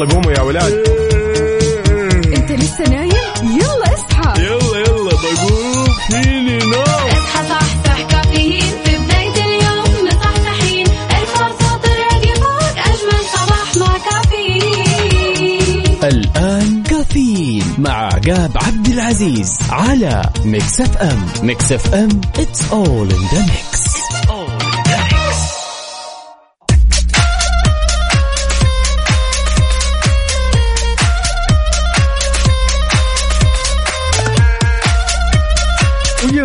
[0.00, 0.72] يلا قوموا يا ولاد.
[2.36, 3.10] انت لسه نايم؟
[3.42, 4.42] يلا اصحى.
[4.42, 5.88] يلا يلا بقوم.
[6.10, 6.82] فيني نوم.
[6.82, 8.72] اصحى صحصح كافيين.
[8.84, 15.98] في بداية اليوم مصحصحين الفرصة تراقي فوق أجمل صباح مع كافيين.
[16.04, 21.26] الآن كافيين مع عقاب عبد العزيز على Mix FM.
[21.42, 23.89] Mix FM it's all in the mix.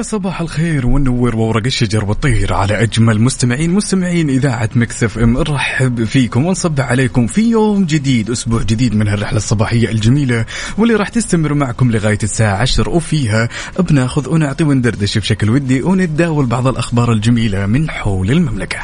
[0.06, 6.46] صباح الخير والنور وورق الشجر والطير على أجمل مستمعين مستمعين إذاعة مكسف إم نرحب فيكم
[6.46, 10.46] ونصبح عليكم في يوم جديد أسبوع جديد من هالرحلة الصباحية الجميلة
[10.78, 16.68] واللي راح تستمر معكم لغاية الساعة 10 وفيها بناخذ ونعطي وندردش بشكل ودي ونتداول بعض
[16.68, 18.80] الأخبار الجميلة من حول المملكة.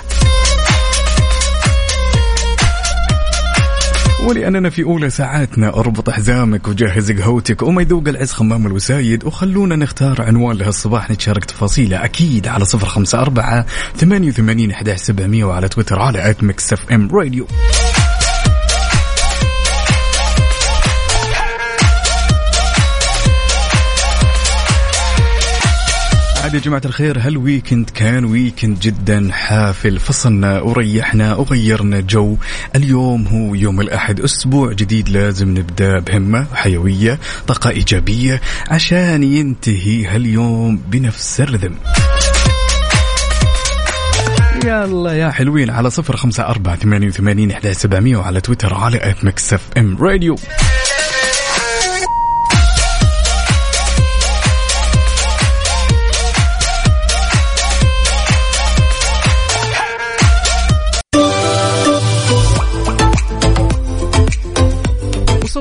[4.25, 10.21] ولأننا في أولى ساعاتنا أربط حزامك وجهز قهوتك وما يذوق العز خمام الوسايد وخلونا نختار
[10.21, 13.65] عنوان لهالصباح نتشارك تفاصيله أكيد على صفر خمسة أربعة
[13.97, 14.71] ثمانية وثمانين
[15.43, 17.47] وعلى تويتر على at Mix FM Radio
[26.51, 32.37] عاد يا جماعة الخير هال weekend كان weekend جدا؟ حافل فصلنا وريحنا وغيرنا جو.
[32.75, 40.81] اليوم هو يوم الأحد أسبوع جديد لازم نبدأ بهمة وحيوية طاقة إيجابية عشان ينتهي هاليوم
[40.87, 41.75] بنفس ال rhythm.
[44.65, 49.25] يلا يا حلوين على صفر خمسة أربعة ثمانية وثمانين إحدى سبعمية وعلى تويتر على at
[49.25, 50.35] Mix FM Radio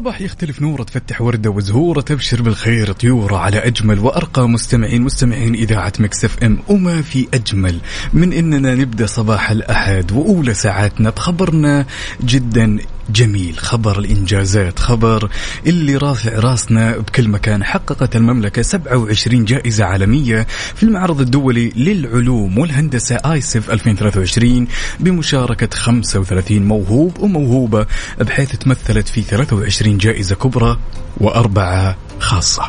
[0.00, 2.92] وصباح يختلف نورة تفتح وردة وزهورة تبشر بالخير.
[2.92, 6.58] طيورة على أجمل وأرقى مستمعين مستمعين إذاعة Mix FM.
[6.68, 7.80] وما في أجمل
[8.12, 11.10] من إننا نبدأ صباح الأحد وأولى ساعاتنا.
[11.10, 11.86] بخبرنا
[12.24, 12.78] جدا
[13.12, 13.58] جميل.
[13.58, 15.28] خبر الإنجازات خبر
[15.66, 17.64] اللي رافع راسنا بكل مكان.
[17.64, 24.66] حققت المملكة 27 جائزة عالمية في المعرض الدولي للعلوم والهندسة آيسف 2023
[25.00, 27.86] بمشاركة 35 موهوب وموهوبة
[28.20, 30.78] بحيث تمثلت في 23 جائزة كبرى
[31.20, 32.62] وأربعة خاصة.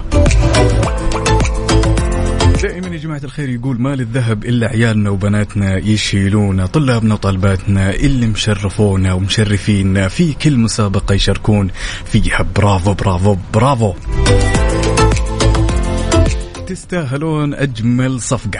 [2.61, 9.13] دائما يا جماعة الخير يقول ما للذهب إلا عيالنا وبناتنا يشيلونا طلابنا وطالباتنا اللي مشرفونا
[9.13, 11.71] ومشرفينا في كل مسابقة يشاركون
[12.05, 13.93] فيها برافو برافو برافو.
[16.67, 18.59] تستاهلون أجمل صفقة.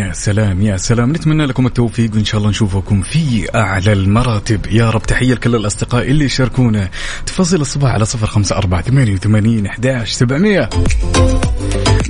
[0.00, 1.12] يا سلام يا سلام.
[1.12, 4.60] نتمنى لكم التوفيق وإن شاء الله نشوفكم في أعلى المراتب.
[4.70, 6.90] يا رب تحية لكل الأصدقاء اللي يشاركونا.
[7.26, 10.70] تفاصيل الصباح على صفر خمسة أربعة ثمانية وثمانين أحداش سبعمية.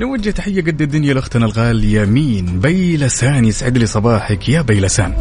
[0.00, 3.44] نوجه تحية قد الدنيا لأختنا الغالية مين؟ بيلسان.
[3.44, 5.14] يسعد لي صباحك يا بيلسان.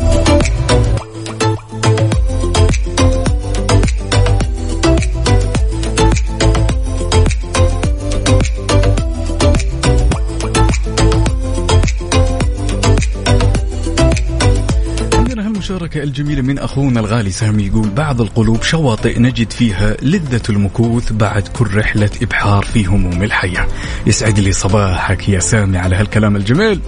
[15.72, 21.14] عندنا هالمشاركة الجميلة من أخونا الغالي سامي يقول بعض القلوب شواطئ نجد فيها لذة المكوث
[21.14, 23.68] بعد كل رحلة إبحار في هموم الحياة.
[24.08, 26.80] يسعد لي صباحك يا سامي على هالكلام الجميل.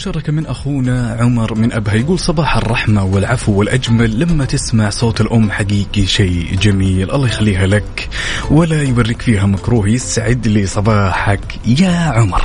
[0.00, 1.94] هالمشاركة من أخونا عمر من أبها.
[1.94, 4.20] يقول صباح الرحمة والعفو والأجمل.
[4.20, 7.10] لما تسمع صوت الأم حقيقي شيء جميل.
[7.10, 8.08] الله يخليها لك
[8.50, 9.88] ولا يوريك فيها مكروه.
[9.88, 12.44] يسعد لي صباحك يا عمر.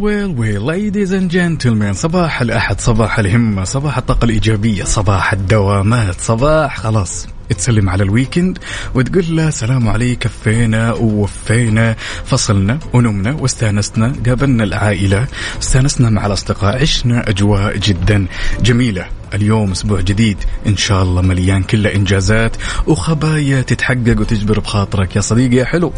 [0.00, 0.60] ويل ويل.
[0.60, 7.33] Ladies and gentlemen صباح الأحد صباح الهمة صباح الطاقة الإيجابية صباح الدوامات صباح خلاص.
[7.52, 8.58] تسلم على الويكند
[8.94, 15.26] وتقول له سلام عليك كفينا ووفينا فصلنا ونمنا واستانسنا قابلنا العائلة
[15.62, 18.26] استانسنا مع الأصدقاء عشنا أجواء جدا
[18.62, 19.06] جميلة.
[19.34, 20.36] اليوم أسبوع جديد
[20.66, 22.56] إن شاء الله مليان كله إنجازات
[22.86, 25.16] وخبايا تتحقق وتجبر بخاطرك.
[25.16, 25.92] يا صديقي يا حلو.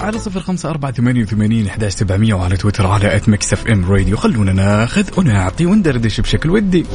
[0.00, 4.16] على صفر خمسة أربعة ثمانية وثمانين إحدى سبعمية وعلى تويتر على at Mix FM Radio
[4.16, 6.86] خلونا ناخذ ونعطي وندردش بشكل ودي.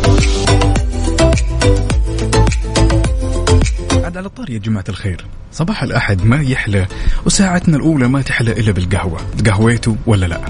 [4.12, 5.26] عاد على الطار يا جماعة الخير.
[5.52, 6.88] صباح الأحد ما يحلى؟
[7.26, 9.20] وساعتنا الأولى ما تحلى إلا بالقهوة.
[9.38, 10.42] تقهويتوا ولا لا؟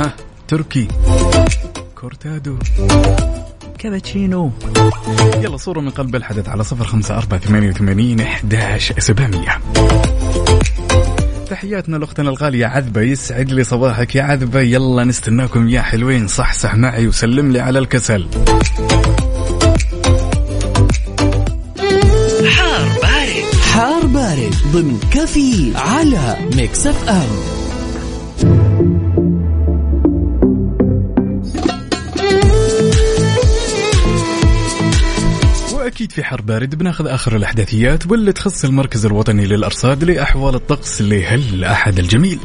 [0.00, 0.14] ها
[0.48, 0.88] تركي
[2.00, 2.58] كورتادو
[3.78, 4.50] كابتشينو.
[5.40, 9.60] يلا صورة من قلب الحدث على صفر خمسة أربعة ثمانية وثمانين إحداش سبعمية.
[11.50, 14.60] تحياتنا لأختنا الغالية عذبة يسعد لي صباحك يا عذبة.
[14.60, 16.28] يلا نستناكم يا حلوين.
[16.28, 18.28] صحصح معي وسلم لي على الكسل.
[24.32, 27.28] بارد ضمن كافيين على Mix FM.
[35.74, 41.98] وأكيد في حر بارد بناخذ آخر الأحداثيات واللي تخص المركز الوطني للأرصاد لأحوال الطقس لهالاحد
[41.98, 42.38] الجميل.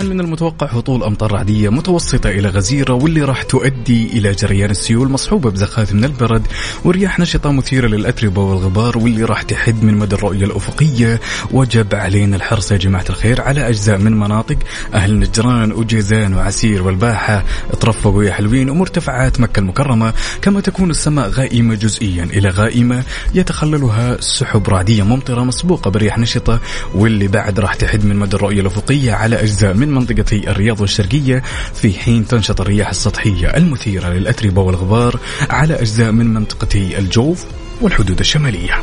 [0.00, 5.08] طبعا من المتوقع هطول أمطار رعدية متوسطة إلى غزيرة واللي راح تؤدي إلى جريان السيول
[5.08, 6.46] مصحوبة بزخات من البرد
[6.84, 11.20] ورياح نشطة مثيرة للأتربة والغبار واللي راح تحد من مدى الرؤية الأفقية.
[11.50, 14.56] وجب علينا الحرص يا جماعة الخير على أجزاء من مناطق
[14.94, 17.44] أهل نجران وجيزان وعسير والباحة.
[17.80, 20.12] ترفقوا يا حلوين ومرتفعات مكة المكرمة.
[20.42, 23.02] كما تكون السماء غائمة جزئيا إلى غائمة
[23.34, 26.60] يتخللها سحب رعدية ممطرة مسبوقة برياح نشطة
[26.94, 31.42] واللي بعد راح تحد من مدى الرؤية الأفقية على أجزاء من منطقتي الرياض والشرقية
[31.74, 35.20] في حين تنشط الرياح السطحية المثيرة للأتربة والغبار
[35.50, 37.44] على أجزاء من منطقتي الجوف
[37.80, 38.74] والحدود الشمالية.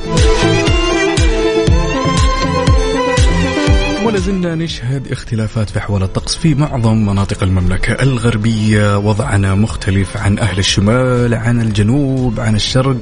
[4.06, 8.98] ولا زلنا نشهد اختلافات في أحوال الطقس في معظم مناطق المملكة الغربية.
[8.98, 12.98] وضعنا مختلف عن أهل الشمال عن الجنوب عن الشرق.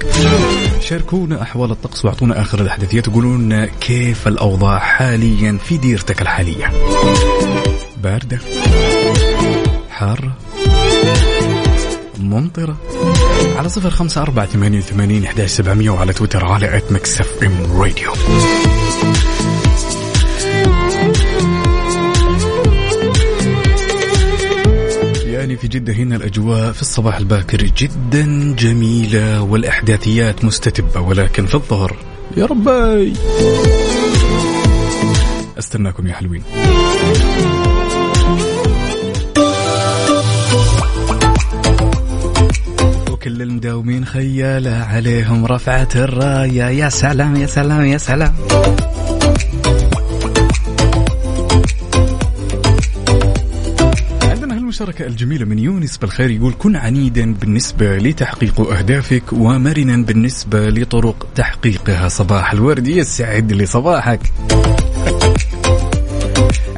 [0.81, 6.71] شاركونا أحوال الطقس وأعطونا آخر الاحداثيات وقولوا لنا كيف الأوضاع حاليا في ديرتك الحالية.
[8.03, 8.39] باردة
[9.89, 10.37] حارة
[12.19, 12.77] ممطرة
[13.57, 18.11] على صفر خمسة أربعة ثمانية وثمانين إحداش سبعمية وعلى تويتر على at Mix FM Radio
[25.25, 31.95] يعني في جدة هنا الأجواء في الصباح الباكر جدا جميلة والإحداثيات مستتبة ولكن في الظهر
[32.37, 33.13] يا ربي!
[35.59, 36.43] أستناكم يا حلوين.
[43.25, 46.63] وكل المداومين خيالة عليهم رفعت الراية.
[46.63, 48.33] يا سلام يا سلام يا سلام.
[54.23, 61.27] عندنا هالمشاركة الجميلة من يونس بالخير يقول كن عنيدا بالنسبة لتحقيق أهدافك ومرنا بالنسبة لطرق
[61.35, 62.07] تحقيقها.
[62.07, 64.19] صباح الورد يسعد لي صباحك.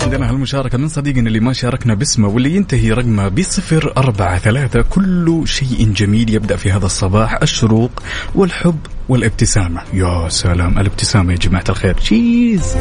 [0.08, 4.82] عندنا هالمشاركة من صديقنا اللي ما شاركنا باسمه واللي ينتهي رقمه بصفر أربعة ثلاثة.
[4.82, 7.92] كل شيء جميل يبدأ في هذا الصباح الشروق
[8.36, 9.82] والحب والابتسامة.
[9.94, 11.94] يا سلام الابتسامة يا جماعة الخير.
[11.94, 12.78] تشيز.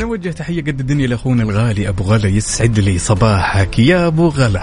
[0.00, 4.62] نوجه تحية قد الدنيا لأخونا الغالي أبو غلا يسعد لي صباحك يا أبو غلا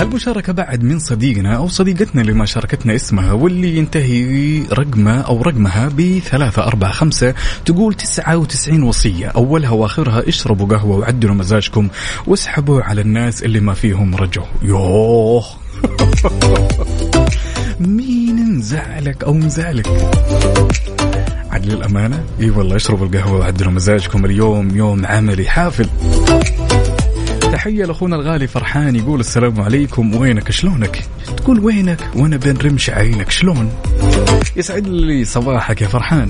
[0.00, 5.88] المشاركة بعد من صديقنا أو صديقتنا اللي ما شاركتنا اسمها واللي ينتهي رقمه أو رقمها
[5.88, 9.26] بثلاثة أربعة خمسة تقول تسعة وتسعين وصية.
[9.26, 11.88] أولها وآخرها اشربوا قهوة وعدلوا مزاجكم
[12.26, 15.44] واسحبوا على الناس اللي ما فيهم رجو يوه!
[17.80, 19.86] مين مزعلك أو مزعلك
[21.50, 25.88] عدل الأمانة إي والله اشربوا القهوة وعدلوا مزاجكم اليوم يوم عملي حافل.
[27.54, 31.04] تحية لأخونا الغالي فرحان يقول السلام عليكم وينك؟ شلونك؟
[31.36, 33.72] تقول وينك؟ وأنا بين رمش عينك شلون؟
[34.56, 36.28] يسعد لي صباحك يا فرحان.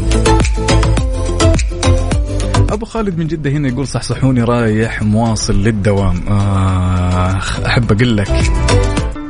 [2.71, 6.25] أبو خالد من جدة هنا يقول صحصحوني رايح مواصل للدوام.
[6.29, 8.31] اخ أحب أقول لك.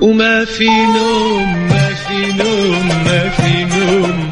[0.00, 4.30] وما في نوم ما في نوم ما في نوم.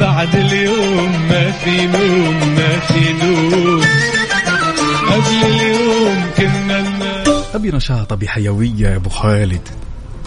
[0.00, 3.87] بعد اليوم ما في نوم ما في نوم.
[7.68, 9.68] ننام ابي نشاط ابي حيويه يا أبو خالد؟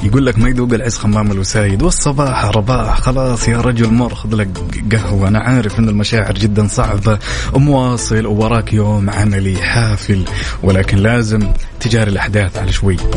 [0.03, 1.83] يقول لك ما يذوق العز خمام الوسايد.
[1.83, 3.01] والصباح رباح.
[3.01, 4.49] خلاص يا رجل مر خذ لك
[4.91, 5.27] قهوة.
[5.27, 7.19] أنا عارف أن المشاعر جدا صعبة.
[7.53, 10.25] ومواصل ووراك يوم عملي حافل.
[10.63, 11.39] ولكن لازم
[11.79, 12.97] تجاري الأحداث على شوي.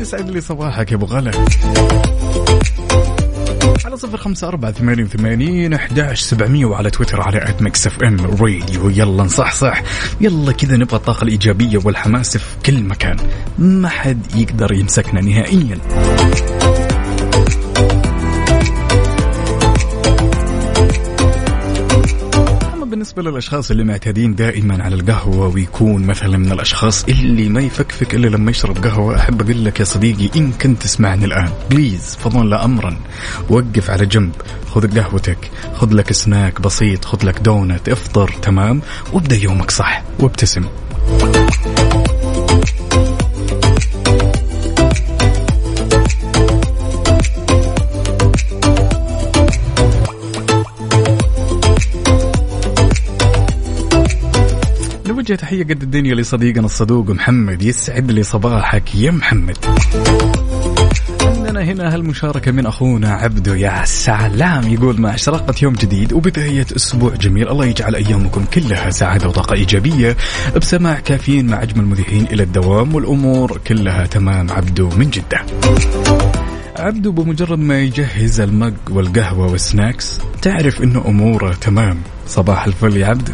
[0.00, 1.30] يسعد لي صباحك يا أبو غلا
[3.84, 8.90] على صفر خمسة أربعة ثمانية وثمانين أحداش سبعمية وعلى تويتر على at Mix FM Radio.
[8.90, 9.82] يلا نصحصح
[10.20, 13.16] يلا كذا نبغى الطاقة الإيجابية والحماس في كل مكان.
[13.58, 15.78] ما حد يقدر يمسكنا نهائيا.
[23.04, 28.26] بالنسبة للأشخاص اللي معتادين دائما على القهوة ويكون مثلا من الأشخاص اللي ما يفكفك إلا
[28.26, 32.64] لما يشرب قهوة أحب أقول لك يا صديقي إن كنت تسمعني الآن please فضلا لا
[32.64, 32.96] أمرا
[33.50, 34.32] وقف على جنب
[34.70, 38.82] خذ قهوتك خذ لك سناك بسيط خذ لك دونت افطر تمام
[39.12, 40.64] وابدأ يومك صح وابتسم.
[55.24, 59.56] نوجه تحية قد الدنيا لصديقنا الصدوق محمد يسعد لي صباحك يا محمد.
[61.22, 64.72] عندنا هنا هالمشاركة من أخونا عبدو يا سلام.
[64.72, 70.16] يقول مع إشراقة يوم جديد وبداية أسبوع جميل الله يجعل أيامكم كلها سعادة وطاقة إيجابية
[70.56, 74.50] بسماع كافيين مع أجمل مذيعين إلى الدوام والأمور كلها تمام.
[74.50, 75.40] عبدو من جدة.
[76.78, 81.98] عبدو بمجرد ما يجهز ال mug والقهوة وال snacks تعرف إنه أموره تمام.
[82.26, 83.32] صباح الفل يا عبدو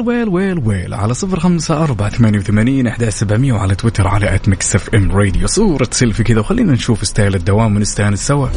[0.00, 4.34] well well well well على صفر خمسة أربعة ثمانية وثمانين أحد سبعمية وعلى تويتر على
[4.34, 8.48] at Mix FM Radio صورة سيلفي كذا وخلينا نشوف style الدوام ونستانس سوا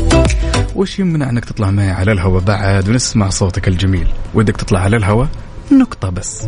[0.76, 5.26] وش يمنع إنك تطلع معي على الهوا بعد ونسمع صوتك الجميل؟ ودك تطلع على الهوا
[5.72, 6.48] نقطة بس.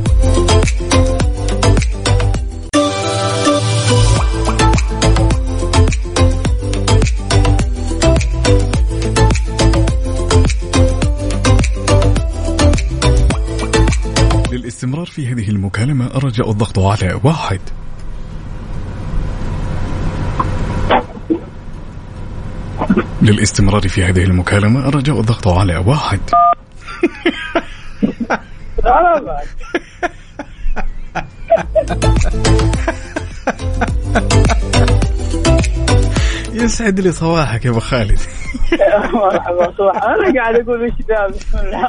[15.22, 17.60] في هذه المكالمة أرجاء الضغط على واحد.
[23.22, 26.20] للاستمرار في هذه المكالمة أرجاء الضغط على واحد.
[36.54, 38.20] يسعد لي صباحك يا أبو خالد.
[39.14, 40.04] مرحبا صباح.
[40.04, 41.88] أنا قاعد أقول وش ذا بسم الله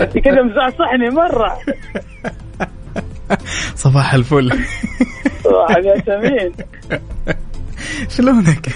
[0.00, 1.58] أنت كذا مصحصحني مرة.
[3.84, 4.58] صباح الفل.
[5.44, 6.52] صباح يا سمين.
[8.16, 8.68] شلونك؟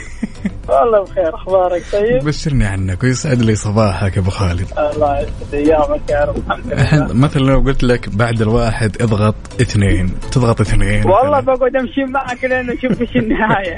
[0.68, 4.66] والله بخير أخبارك طيب؟ بشرني عنك ويسعد لي صباحك يا أبو خالد.
[4.78, 6.36] الله يسعد ايامك يا رب.
[6.72, 11.40] الحمد لله مثلا لو قلت لك بعد الواحد اضغط اثنين تضغط اثنين والله.
[11.40, 13.76] بقعد أمشي معك لين أشوف إيش النهاية.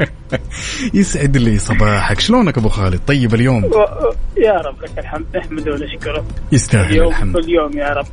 [1.00, 2.20] يسعد لي صباحك.
[2.20, 6.24] شلونك أبو خالد؟ طيب اليوم؟ و- يا رب لك الحمد نحمده ونشكره.
[6.52, 7.36] يستاهل يوم الحمد.
[7.36, 8.06] كل يوم يا رب.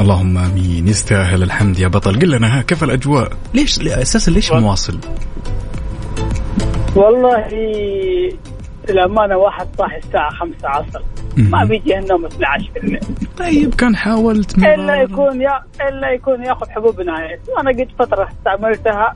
[0.00, 0.88] اللهم آمين.
[0.88, 2.20] يستاهل الحمد يا بطل.
[2.20, 4.52] قل لنا ها كيف الأجواء؟ ليش أساسا ليش.
[4.52, 4.98] مواصل؟
[6.96, 7.46] والله
[8.88, 11.02] الأمانة واحد صاحي الساعة خمسة عصر.
[11.36, 11.64] ما.
[11.64, 13.00] بيجي النوم 12 بالليل
[13.38, 17.40] طيب كان حاولت إلا مرة يكون يا إلا يكون ياخذ حبوب نهاية.
[17.56, 19.14] وأنا قد فترة استعملتها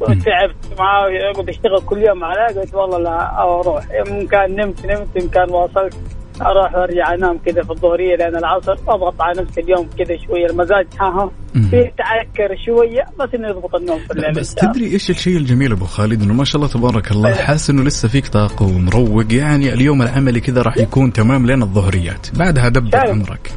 [0.00, 3.84] وتعبت معاه يقعد يشتغل كل يوم على قلت والله لا أروح.
[4.06, 5.96] ان كان نمت نمت ان كان واصلت.
[6.40, 10.86] أروح وارجع أنام كذا في الظهرية لين العصر واضغط على نفسي اليوم كذا شوية المزاج
[11.00, 11.70] ها ها مم.
[11.70, 14.32] بيتعكر شوية بس إنه يضبط النوم في الليل.
[14.32, 14.54] بس.
[14.54, 17.38] تدري إيش الشيء الجميل أبو خالد؟ إنه ما شاء الله تبارك الله أيوة.
[17.38, 19.32] حاسس إنه لسه فيك طاقة ومروق.
[19.32, 22.26] يعني اليوم العملي كذا راح يكون تمام لين الظهريات.
[22.38, 22.98] بعدها دبر.
[23.08, 23.52] عمرك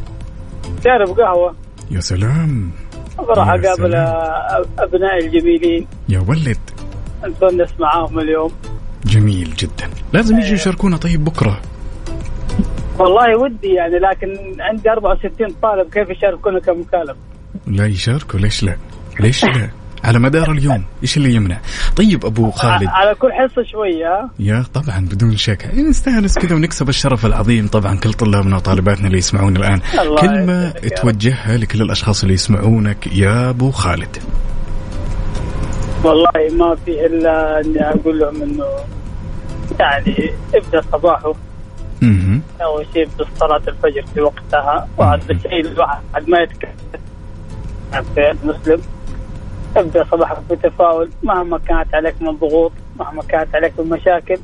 [0.84, 1.56] شارب قهوة.
[1.92, 2.72] يا سلام.
[3.20, 3.96] يا أقابل
[4.80, 5.88] أبنائي الجميلين.
[6.10, 6.58] يا ولد.
[7.26, 8.52] نتونس معاهم اليوم.
[9.06, 9.90] جميل جدا.
[10.14, 11.62] لازم يجي يشاركونا طيب بكرة.
[13.00, 17.16] والله ودي يعني لكن عندي 64 طالب كيف يشاركونا كمكالمة؟
[17.68, 18.76] لا يشاركوا ليش لا؟
[19.20, 19.70] ليش لا؟
[20.04, 21.58] على مدار اليوم إيش اللي يمنع؟
[21.96, 22.88] طيب أبو خالد.
[22.88, 25.66] على كل حصة شوية؟ يا طبعا بدون شك.
[25.90, 29.82] نستأنس كذا ونكسب الشرف العظيم طبعا كل طلابنا وطالباتنا اللي يسمعون الآن.
[30.22, 30.70] كلمة.
[30.70, 34.18] توجهها لكل الأشخاص اللي يسمعونك يا أبو خالد.
[36.04, 38.66] والله ما في إلا أني أقول لهم إنه
[39.80, 41.34] يعني ابدأ صباحه.
[42.94, 46.76] شيء ابدا صلاة الفجر في وقتها وعاد بالشيء الواحد ما يتكلم.
[48.16, 48.82] في المسلم
[49.78, 51.10] أبدأ صباحك بتفاؤل.
[51.24, 54.38] مهما كانت عليك من ضغوط مهما كانت عليك من مشاكل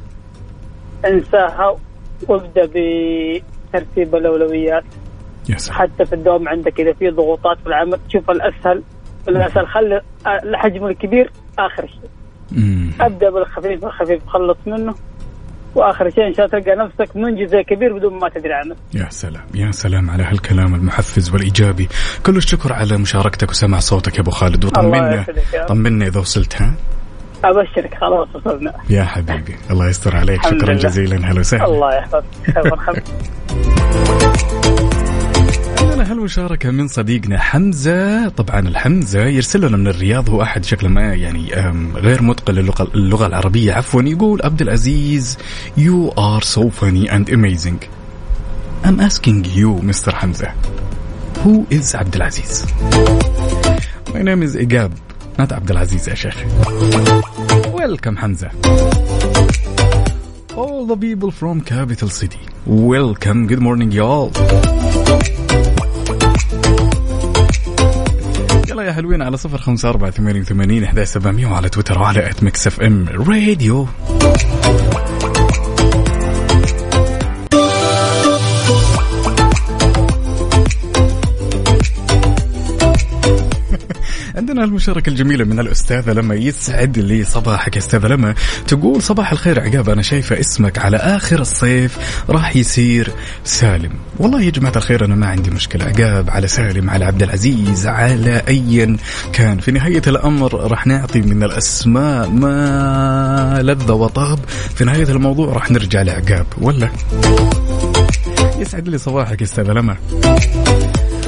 [1.05, 1.77] انساها
[2.27, 4.83] وابدأ بترتيب الأولويات.
[5.49, 8.83] يا سلام حتى في الدوام عندك إذا في ضغوطات في العمل تشوف الأسهل.
[9.27, 12.09] الأسهل خلي الحجم الكبير آخر شيء.
[12.51, 12.91] مم.
[13.01, 13.81] أبدأ بالخفيف.
[13.81, 14.95] بالخفيف خلص منه.
[15.75, 18.75] وآخر شيء إن شاء الله تلقى نفسك منجز كبير بدون ما تدري عنه.
[18.93, 21.89] يا سلام يا سلام على هالكلام المحفز والإيجابي.
[22.25, 24.65] كل الشكر على مشاركتك وسماع صوتك يا أبو خالد.
[24.65, 25.25] وطمنا.
[25.67, 26.73] طمنا إذا وصلت ها؟
[27.43, 28.73] أبشرك خلاص وصلنا.
[28.89, 30.43] يا حبيبي الله يستر عليك.
[30.43, 30.73] شكرا لله.
[30.73, 31.31] جزيلا.
[31.31, 31.65] هلا وسهلا.
[31.65, 32.23] الله يحفظك.
[32.79, 33.03] خير
[36.03, 38.29] هالمشاركة من صديقنا حمزة.
[38.29, 41.51] طبعا الحمزة يرسل لنا من الرياض هو أحد شكل ما يعني
[41.95, 43.73] غير متقن للغة اللغة العربية.
[43.73, 45.37] عفوا يقول عبد العزيز
[45.77, 47.79] you are so funny and amazing.
[48.83, 50.09] I'm asking you Mr.
[50.13, 50.47] حمزة
[51.43, 52.65] Who is عبد العزيز?
[54.07, 54.93] My name is إيجاب
[55.39, 56.35] not عبد العزيز يا شيخ.
[57.75, 58.49] Welcome حمزة.
[60.55, 63.47] All the people from capital city Welcome.
[63.47, 65.40] Good morning y'all.
[68.71, 72.43] يلا يا حلوين على صفر خمسة أربعة ثمانية وثمانين إحدى سبعمية وعلى تويتر وعلى at
[72.43, 73.87] Mix FM Radio
[84.51, 88.35] عندنا المشاركة الجميلة من الأستاذة لما يسعد لي صباحك يا أستاذة لما
[88.67, 93.11] تقول صباح الخير عقاب أنا شايفة اسمك على آخر الصيف راح يصير
[93.43, 93.91] سالم.
[94.17, 95.85] والله يا جماعة الخير أنا ما عندي مشكلة.
[95.85, 98.97] عقاب على سالم على عبد العزيز على أيا
[99.33, 99.59] كان.
[99.59, 104.39] في نهاية الأمر راح نعطي من الأسماء ما لذ وطاب.
[104.75, 106.89] في نهاية الموضوع راح نرجع لعقاب ولا؟
[108.57, 109.97] يسعد لي صباحك يا أستاذة لما.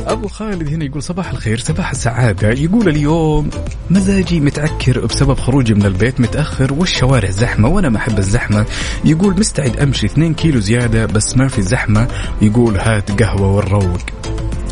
[0.08, 2.50] أبو خالد هنا يقول صباح الخير صباح السعادة.
[2.50, 3.50] يقول اليوم
[3.90, 8.66] مزاجي متعكر بسبب خروجي من البيت متأخر والشوارع زحمة وأنا ما أحب الزحمة.
[9.06, 12.08] يقول مستعد أمشي 2 كيلو زيادة بس ما في زحمة.
[12.42, 14.00] يقول هات قهوة ونروق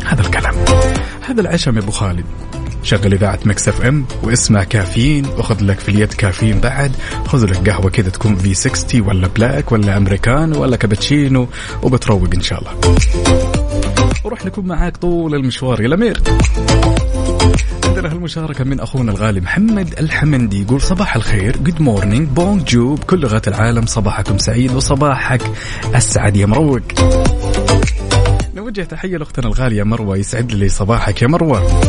[0.06, 0.54] هذا الكلام.
[1.26, 2.24] هذا العشم يا أبو خالد.
[2.82, 6.92] شغل إذاعة Mix FM واسمع كافيين وخذ لك في اليد كافيين بعد.
[7.26, 11.48] خذ لك قهوة كذا تكون V60 ولا black ولا أمريكان ولا كابتشينو
[11.82, 13.61] وبتروق إن شاء الله.
[14.24, 15.80] وراح نكون معاك طول المشوار.
[15.80, 16.22] يا الامير
[17.84, 20.62] عندنا هالمشاركة من أخونا الغالي محمد الحمندي.
[20.62, 21.56] يقول صباح الخير.
[21.56, 25.42] good morning bonjour بكل لغات العالم صباحكم سعيد وصباحك
[25.94, 26.82] أسعد يا مروق.
[28.54, 30.16] نوجه تحية لأختنا الغالية مروة.
[30.16, 31.80] يسعد لي صباحك يا مروة.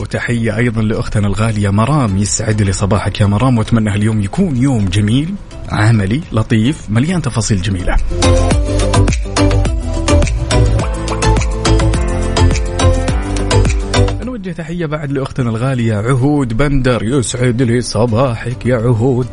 [0.00, 2.16] وتحية أيضا لأختنا الغالية مرام.
[2.16, 3.58] يسعد لي صباحك يا مرام.
[3.58, 5.34] وأتمنى هاليوم يكون يوم جميل
[5.68, 7.96] عملي لطيف مليان تفاصيل جميلة.
[14.56, 19.26] تحية بعد لأختنا الغالية عهود بندر يسعد لي صباحك يا عهود.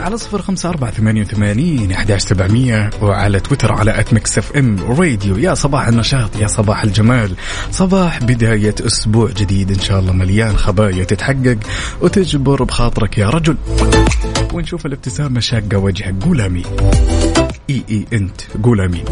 [0.00, 5.36] على صفر خمسة أربعة ثمانية وثمانين أحداش سبعمية وعلى تويتر على at Mix FM Radio
[5.38, 7.34] يا صباح النشاط يا صباح الجمال.
[7.70, 11.58] صباح بداية أسبوع جديد إن شاء الله مليان خبايا تتحقق
[12.00, 13.56] وتجبر بخاطرك يا رجل.
[14.54, 16.64] ونشوف الابتسامة شاقة وجهك قول أمين
[17.70, 19.04] إي إي أنت قول أمين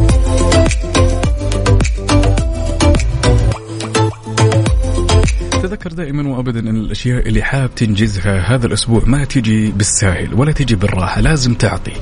[5.63, 10.75] تذكر دائما وابدا أن الأشياء اللي حاب تنجزها هذا الأسبوع ما تجي بالساهل ولا تجي
[10.75, 11.93] بالراحة لازم تعطي.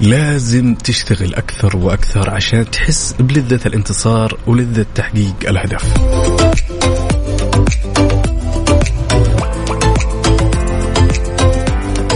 [0.00, 5.94] لازم تشتغل أكثر وأكثر عشان تحس بلذة الانتصار ولذة تحقيق الهدف.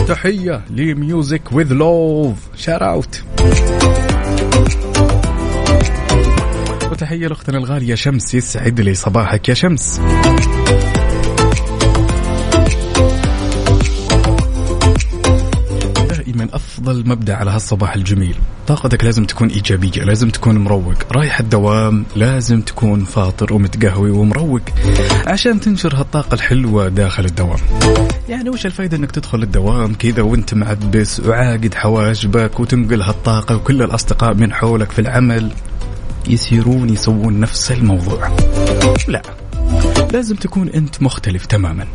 [0.07, 3.23] تحية ل Music With Love shout out
[6.91, 10.01] وتحية لأختنا الغالية شمس يسعد لي صباحك يا شمس.
[16.53, 18.35] أفضل مبدأ على هالصباح الجميل.
[18.67, 20.93] طاقتك لازم تكون إيجابية لازم تكون مروق.
[21.11, 24.61] رايح الدوام لازم تكون فاطر ومتقهوي ومروق
[25.27, 27.59] عشان تنشر هالطاقة الحلوة داخل الدوام.
[28.29, 34.33] يعني وش الفايدة إنك تدخل الدوام كذا وأنت معبس وعاقد حواجبك وتنقل هالطاقة وكل الأصدقاء
[34.33, 35.51] من حولك في العمل؟
[36.27, 38.37] يسيرون يسوون نفس الموضوع.
[39.07, 39.21] لا
[40.13, 41.87] لازم تكون أنت مختلف تماما.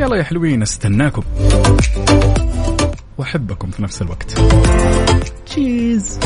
[0.00, 1.22] يلا يا حلوين استناكم.
[3.18, 4.40] واحبكم في نفس الوقت.
[5.46, 6.18] تشيز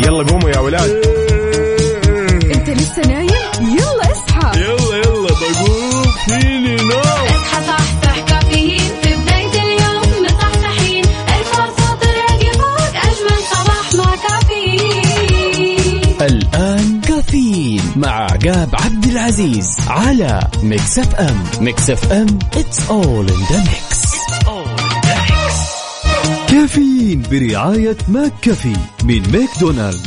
[0.00, 0.90] يلا قوموا يا ولاد.
[2.54, 3.28] انت لسه نايم؟
[3.60, 4.60] يلا اصحى.
[4.60, 6.04] يلا يلا بقوم.
[6.26, 7.09] فيني نوم
[18.44, 24.10] عقاب عبد العزيز على Mix FM Mix FM it's all in the mix.
[26.48, 30.02] كافيين برعاية McCafé من ماكدونالدز.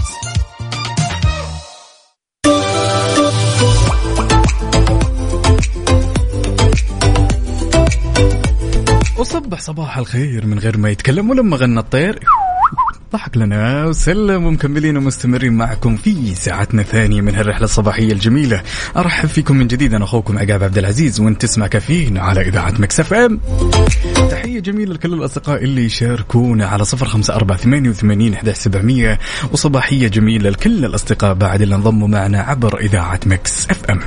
[9.18, 12.20] وصبح صباح الخير من غير ما يتكلم ولما غنى الطير.
[13.14, 13.86] ضحك لنا.
[13.86, 18.62] وسلم ومكملين ومستمرين معكم في ساعتنا الثانية من هالرحلة الصباحية الجميلة.
[18.98, 19.94] أرحب فيكم من جديد.
[19.94, 23.40] أنا أخوكم عقاب عبد العزيز وأنت تسمع كافيين على إذاعة Mix FM.
[24.32, 29.20] تحية جميلة لكل الأصدقاء اللي يشاركونا على صفر خمسة أربعة ثمانية وثمانين سبعمية.
[29.52, 34.00] وصباحية جميلة لكل الأصدقاء بعد اللي انضموا معنا عبر إذاعة Mix FM.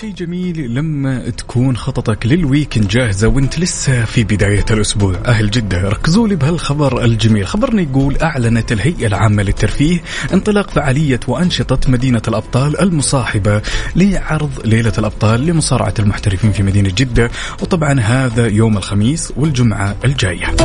[0.00, 5.14] شيء جميل لما تكون خططك لل weekend جاهزة وانت لسه في بداية الأسبوع.
[5.26, 7.46] أهل جدة ركزوا لي بهالخبر الجميل.
[7.46, 10.00] خبرنا يقول أعلنت الهيئة العامة للترفيه
[10.32, 13.62] انطلاق فعالية وأنشطة مدينة الأبطال المصاحبة
[13.96, 17.30] لعرض ليلة الأبطال لمصارعة المحترفين في مدينة جدة.
[17.62, 20.56] وطبعا هذا يوم الخميس والجمعة الجاية.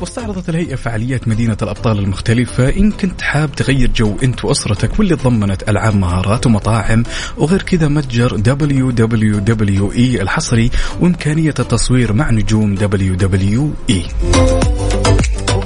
[0.00, 5.68] واستعرضت الهيئة فعاليات مدينة الأبطال المختلفة إن كنت حاب تغير جو أنت وأسرتك واللي ضمنت
[5.68, 7.02] ألعاب مهارات ومطاعم
[7.36, 14.77] وغير كذا متجر WWE الحصري وإمكانية التصوير مع نجوم WWE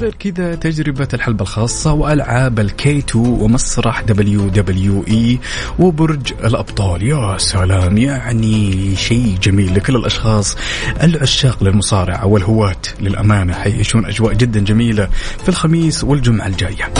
[0.03, 5.38] وغير كذا تجربة الحلبة الخاصة وألعاب ال 2K ومسرح WWE
[5.79, 7.03] وبرج الأبطال.
[7.03, 10.57] يا سلام يعني شيء جميل لكل الأشخاص
[11.03, 13.53] العشاق للمصارعة والهواة للأمانة.
[13.53, 15.09] حيعيشون أجواء جدا جميلة
[15.43, 16.93] في الخميس والجمعة الجاية.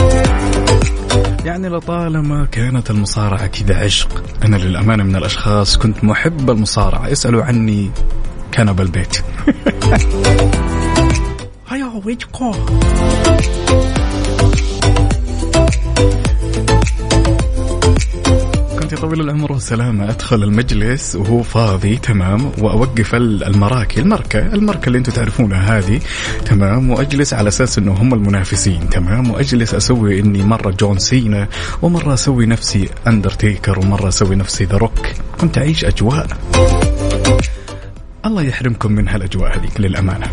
[1.45, 7.12] يعني لطالما كانت المصارعة كذا عشق أنا للأمانة من الأشخاص كنت محب المصارعة.
[7.12, 7.91] اسألوا عني
[11.73, 12.53] كان بالبيت هيا ويجكو
[18.81, 22.51] كنت طويل العمر والسلامة أدخل المجلس وهو فاضي تمام.
[22.59, 26.01] وأوقف المراكي المركة المركة اللي أنتم تعرفونها هذه
[26.45, 26.91] تمام.
[26.91, 29.31] وأجلس على أساس أنه هم المنافسين تمام.
[29.31, 31.49] وأجلس أسوي إني مرة جون سينا
[31.83, 35.07] ومرة أسوي نفسي أندرتيكر ومرة أسوي نفسي ذا روك
[35.41, 36.27] كنت أعيش أجواء.
[38.27, 40.27] الله يحرمكم من هالأجواء هذيك للأمانة.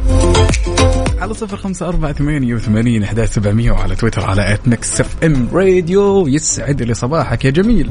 [1.21, 6.27] على صفر خمسة أربعة ثمانية وثمانين أحداش سبعمية وعلى تويتر على at Mix FM Radio.
[6.27, 7.89] يسعد لي صباحك يا جميل.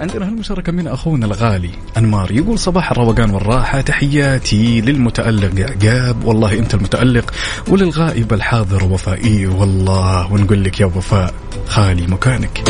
[0.00, 2.32] عندنا هالمشاركة من أخونا الغالي أنمار.
[2.32, 3.80] يقول صباح الروقان والراحة.
[3.80, 6.24] تحياتي للمتألق عقاب.
[6.24, 7.34] والله أنت المتألق
[7.68, 11.34] وللغائب الحاضر وفاء إي والله ونقول لك يا وفاء
[11.66, 12.68] خالي مكانك.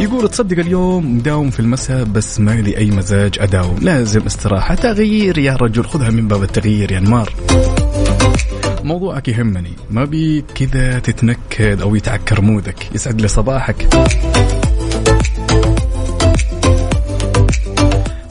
[0.00, 3.78] يقول تصدق اليوم مداوم في المساء بس ما لي أي مزاج أداوم.
[3.80, 4.74] لازم استراحة.
[4.74, 7.32] تغيير يا رجل خذها من باب التغيير يا أنمار.
[8.84, 9.72] موضوعك يهمني.
[9.90, 12.94] ما بيك كذا تتنكد أو يتعكر مودك.
[12.94, 13.88] يسعد لي صباحك.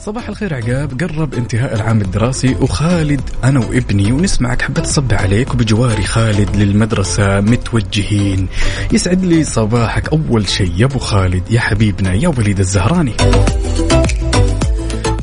[0.00, 1.02] صباح الخير عقاب.
[1.02, 4.62] قرب انتهاء العام الدراسي وخالد أنا وابني ونسمعك.
[4.62, 8.48] حبيت اصب عليك وبجواري خالد للمدرسة متوجهين.
[8.92, 10.08] يسعد لي صباحك.
[10.08, 13.12] أول شيء يا أبو خالد يا حبيبنا يا وليد الزهراني.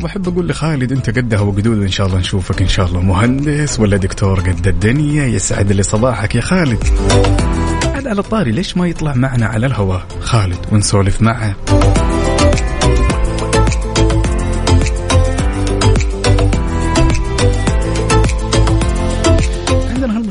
[0.06, 3.98] وأحب أقول لخالد أنت قدها وقدود إن شاء الله نشوفك إن شاء الله مهندس ولا
[3.98, 6.84] دكتور قد الدنيا يسعد لي صباحك يا خالد.
[8.06, 11.56] على الطاري ليش ما يطلع معنا على الهواء؟ خالد ونسولف معه.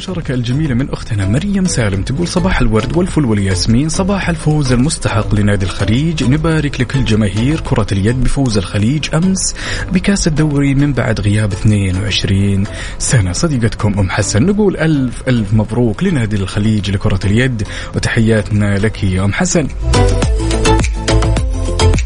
[0.04, 5.34] عندنا هالمشاركة الجميلة من أختنا مريم سالم تقول صباح الورد والفل والياسمين صباح الفوز المستحق
[5.34, 6.24] لنادي الخليج.
[6.24, 9.54] نبارك لكل جماهير كرة اليد بفوز الخليج أمس
[9.92, 12.64] بكأس الدوري من بعد غياب 22
[12.98, 13.32] سنة.
[13.32, 17.62] صديقتكم أم حسن نقول ألف ألف مبروك لنادي الخليج لكرة اليد
[17.94, 19.68] وتحياتنا لك يا أم حسن.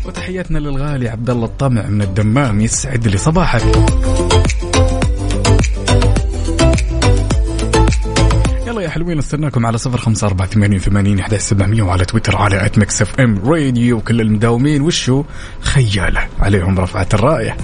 [0.04, 4.27] وتحياتنا للغالي عبد الله الطمع من الدمام يسعد لي صباحك.
[8.98, 13.02] حلوين استناكم على صفر خمسة أربعة ثمانية وثمانين أحداش سبعمية وعلى تويتر على at Mix
[13.02, 15.24] FM Radio وكل المداومين وشو؟
[15.60, 17.56] خيالة عليهم رفعت الراية.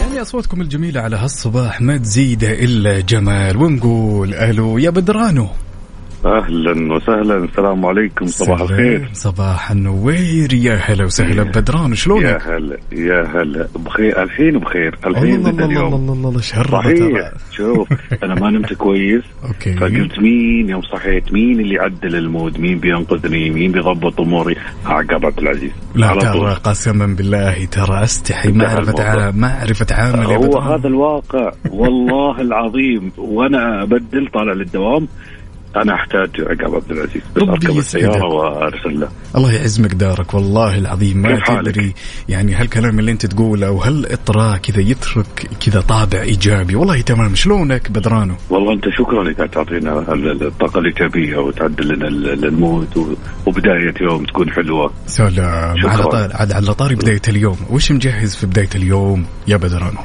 [0.00, 5.48] يعني أصواتكم الجميلة على هالصباح ما تزيد إلا جمال ونقول ألو يا بدرانو.
[6.26, 7.44] أهلا وسهلا.
[7.44, 8.26] السلام عليكم.
[8.26, 9.08] صباح الخير.
[9.12, 10.54] صباح النوير.
[10.54, 11.42] يا هلا وسهلا.
[11.42, 12.76] بدران يا شلونك؟ هلا.
[12.92, 13.68] يا هلا.
[13.76, 14.22] بخير.
[14.22, 14.98] الحين بخير.
[15.06, 15.94] الله الحين الله الله الله اليوم.
[15.94, 17.88] الله الله شهر صحيح شوف
[18.24, 19.24] أنا ما نمت كويس.
[19.44, 19.72] okay.
[19.72, 24.56] فقلت مين يوم صحيت؟ مين اللي يعدل ال mood مين بينقذني؟ مين بيضبط أموري؟
[24.86, 25.72] عقاب عبد العزيز.
[25.94, 26.54] لا ترى.
[26.64, 28.88] قسما بالله ترى أستحي اعرف
[29.82, 30.58] اتعامل يا هو.
[30.58, 31.52] هذا الواقع.
[31.70, 33.12] والله العظيم.
[33.18, 35.08] وأنا أبدل طالع للدوام.
[35.76, 37.22] أنا أحتاج عقاب عبد العزيز.
[37.36, 38.24] بس ربي أركب السيارة يسعدك.
[38.32, 39.08] وأرسل له.
[39.36, 41.16] الله يعز مقدارك والله العظيم.
[41.22, 41.94] ما؟ تدري
[42.28, 47.34] يعني هالكلام اللي أنت تقوله أو هالاطراء كذا يترك كذا طابع إيجابي؟ والله تمام.
[47.34, 53.94] شلونك بدرانو؟ والله أنت شكرا قاعد تعطينا ال- الطاقة الايجابيه وتعدل لنا ال- المود وبداية
[54.00, 54.92] يوم تكون حلوة.
[55.06, 55.86] سلام.
[55.86, 57.56] على طار عاد على طاري بداية اليوم.
[57.70, 59.98] وش مجهز في بداية اليوم يا بدرانو؟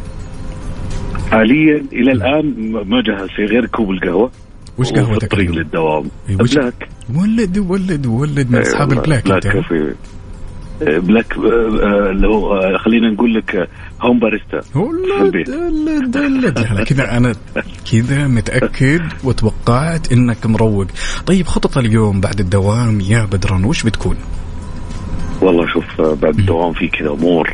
[1.32, 4.32] حاليا إلى الآن ما جهز في غير كوب القهوة.
[4.78, 6.10] وش قهوتك الطريق؟ للدوام.
[6.42, 6.89] وش- black.
[7.16, 9.54] ولد ولد ولد من أصحاب ال black black أنت.
[9.54, 9.93] coffee
[10.82, 11.34] black
[12.12, 13.70] اللي هو خلينا نقول لك
[14.02, 14.62] home barista
[15.22, 15.50] البيت.
[15.50, 17.36] ولد ولد هلا كذا أنا
[17.92, 20.88] كذا متأكد وتوقعت إنك مروق.
[21.26, 24.18] طيب خطط اليوم بعد الدوام يا بدران وش بتكون؟
[25.41, 27.54] والله شوف بعد الدوام في كذا أمور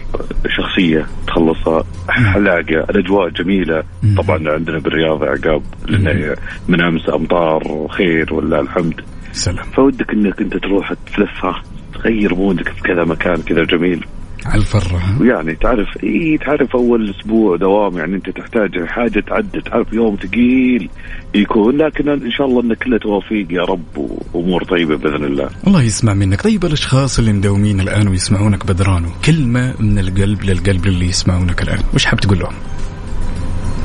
[0.57, 3.83] شخصية تخلصها حلاقة الأجواء جميلة.
[4.17, 6.35] طبعا عندنا بالرياض عقاب لأن
[6.67, 9.01] من أمس أمطار خير ولا الحمد.
[9.31, 9.65] سلام.
[9.65, 11.63] فودك إنك أنت تروح تلفها
[11.93, 14.05] تغير مودك في كذا مكان كذا جميل.
[14.45, 19.61] على الفرة ها؟ ويعني تعرف إي تعرف أول أسبوع دوام يعني أنت تحتاج حاجة تعدي
[19.61, 20.89] تعرف يوم ثقيل
[21.35, 23.97] يكون لكن إن شاء الله انه كله توفيق يا رب
[24.33, 25.49] وأمور طيبة بإذن الله.
[25.67, 26.41] الله يسمع منك.
[26.41, 32.05] طيب الأشخاص اللي مداومين الآن ويسمعونك بدرانو كلمه من القلب للقلب للي يسمعونك الآن وش
[32.05, 32.53] حاب تقول لهم؟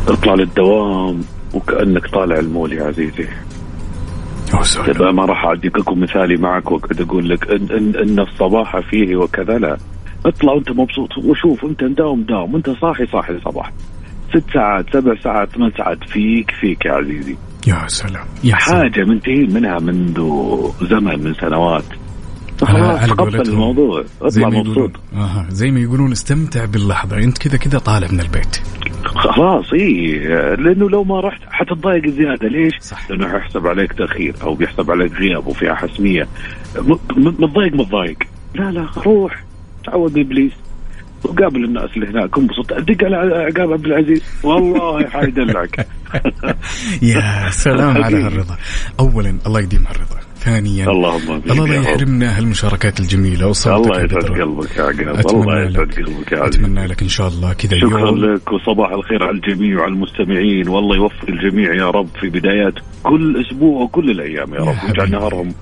[0.09, 1.21] اطلع للدوام
[1.55, 3.29] وكأنك طالع المول يا عزيزي.
[5.13, 9.59] ما راح أعطيك لكم مثالي معك وأقعد أقول لك إن, إن, إن الصباح فيه وكذا
[9.59, 9.77] لا.
[10.27, 13.73] اطلع وانت مبسوط وشوف انت مداوم داوم وانت صاحي صاحي الصباح
[14.31, 17.37] ست ساعات سبع ساعات ثمان ساعات فيك فيك يا عزيزي.
[17.67, 18.83] يا سلام يا سلام.
[18.83, 20.21] حاجة منتهين منها منذ
[20.83, 21.85] زمن من سنوات.
[22.61, 23.41] خلاص تقبل.
[23.41, 24.05] الموضوع.
[24.23, 24.91] اطلع مبسوط.
[25.15, 27.19] أها زي ما يقولون استمتع باللحظة.
[27.19, 28.57] أنت كذا كذا طالع من البيت.
[29.05, 30.19] خلاص اي
[30.57, 32.49] لأنه لو ما رحت حتتضايق زيادة.
[32.49, 33.11] ليش؟ صح.
[33.11, 36.29] لأنه حيحسب عليك تأخير أو بيحسب عليك غياب وفيها حسمية.
[37.17, 38.19] متضايق متضايق.
[38.55, 39.46] لا لا روح.
[39.87, 40.53] تعوض بابليس
[41.25, 45.87] وقابل الناس اللي هناك انبسط دق على عقاب عبد العزيز والله حيدلعك
[47.03, 48.17] يا سلام على.
[48.23, 48.57] هالرضا
[49.01, 51.75] اولا الله يديم هالرضا ثانيا اللهم الله لا.
[51.75, 54.25] يحرمنا هالمشاركات الجميلة وصوتك الله يسعد.
[54.25, 55.77] قلبك يا عقاب الله يسعد.
[55.93, 59.37] قلبك يا عزيز أتمنى لك إن شاء الله كذا شكرا يوم لك وصباح الخير على
[59.39, 64.59] الجميع وعلى المستمعين والله يوفق الجميع يا رب في بدايات كل أسبوع وكل الأيام يا
[64.61, 64.77] يا رب.
[64.89, 65.55] واجعل نهارهم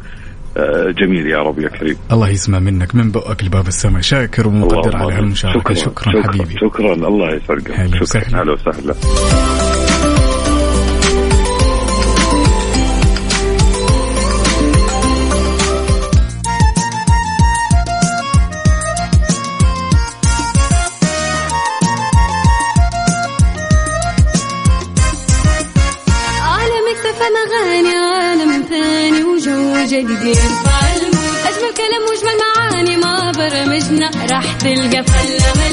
[1.01, 1.97] جميل يا رب يا كريم.
[2.13, 4.03] الله يسمع منك من بؤك لباب السماء.
[4.03, 5.15] شاكر ومقدر على.
[5.15, 6.55] هالمشاركه شكرا, شكرا حبيبي.
[6.59, 6.95] شكرا.
[6.95, 8.29] الله يسعد هلا قلبك وسهلا.
[8.29, 9.74] شكرا هلا وسهلا.
[34.65, 35.64] راح تلقى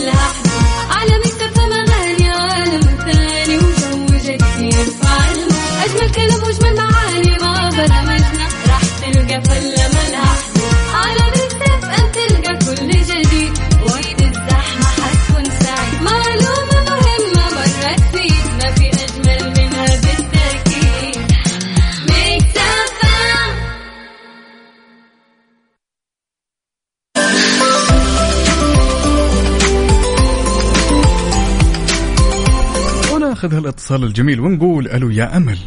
[33.71, 35.57] وناخذ هالاتصال الجميل ونقول ألو يا أمل.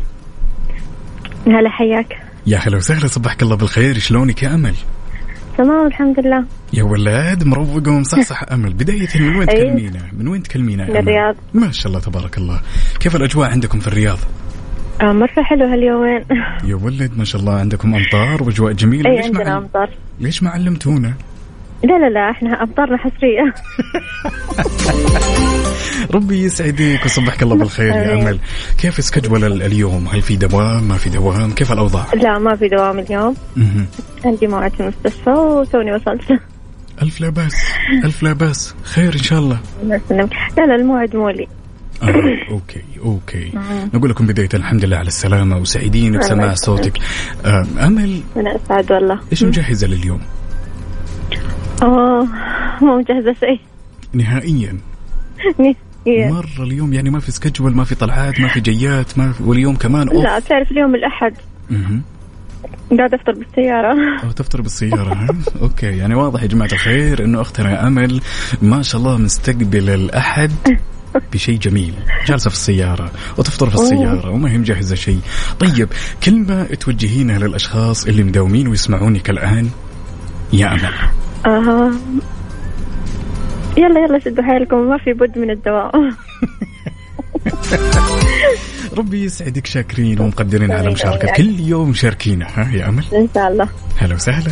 [1.47, 2.23] هلا حياك.
[2.47, 3.99] يا هلا وسهلا صبحك الله بالخير.
[3.99, 4.75] شلونك يا أمل؟
[5.59, 6.45] تمام الحمد لله.
[6.73, 8.73] يا ولاد مروقه ومصحصح أمل.
[8.75, 9.65] بدايه من وين أيوة.
[9.65, 11.35] تكلمينا؟ من وين تكلمينا من؟ الرياض.
[11.55, 12.61] ما شاء الله تبارك الله.
[13.01, 14.19] كيف الأجواء عندكم في الرياض؟
[15.01, 16.25] آه مرة حلو هاليومين
[16.65, 19.11] يا ولد ما شاء الله عندكم أمطار وأجواء جميلة.
[19.11, 19.91] اي عندنا أمطار.
[20.21, 21.15] ليش ما علمتونا
[21.85, 23.55] لا لا لا إحنا امطارنا حصرية.
[26.15, 28.15] ربي يسعدك وصبحك الله بالخير يا.
[28.15, 28.39] أمل.
[28.79, 32.69] كيف schedule ال- اليوم؟ هل في دوام؟ ما في دوام؟ كيف الأوضاع؟ لا ما في
[32.69, 33.35] دوام اليوم.
[34.25, 36.41] عندي موعد في المستشفى وتوني وصلت.
[37.03, 37.55] ألف لا بأس
[38.05, 38.75] ألف لا بأس.
[38.83, 39.59] خير إن شاء الله.
[39.83, 40.33] الله يسلمك.
[40.59, 41.47] لا لا الموعد مو لي.
[42.03, 42.07] آه،
[42.51, 43.53] okay okay.
[43.95, 46.93] نقول لكم بداية الحمد لله على السلامة وسعيدين بسماع صوتك.
[47.45, 48.21] آه، أمل.
[48.37, 49.19] أنا أسعد والله.
[49.33, 50.21] إيش مجهزة لليوم؟
[51.83, 52.29] آه
[52.81, 53.61] مو مجهزة شيء.
[54.13, 54.79] نهائيا.
[55.59, 56.33] نهائياً.
[56.33, 59.77] مرة اليوم يعني ما في schedule ما في طلعات ما في جيات ما في واليوم
[59.77, 61.35] كمان off لا تعرف اليوم الأحد.
[61.71, 62.03] مهم.
[62.99, 63.95] قاعد افطر بالسيارة.
[64.25, 65.29] أو تفطر بالسيارة ها؟
[65.63, 68.21] okay يعني واضح يا جماعة الخير إنه أختنا أمل
[68.63, 70.53] ما شاء الله مستقبلة الأحد
[71.33, 71.95] بشيء جميل.
[72.27, 75.21] جالسة في السيارة وتفطر في السيارة وما هي مجهزة شيء.
[75.61, 75.89] طيب
[76.25, 79.71] كلمة توجهينها للأشخاص اللي مداومين ويسمعونك الآن
[80.53, 80.93] يا أمل.
[81.47, 81.91] آه.
[83.77, 85.91] يلا يلا شدوا حيلكم ما في بد من الدوام
[88.99, 90.91] ربي يسعدك شاكرين ومقدرين على.
[90.91, 91.33] مشاركة.
[91.33, 93.69] كل يوم شاركينا ها يا أمل؟ إن شاء الله.
[93.99, 94.51] هلا وسهلا.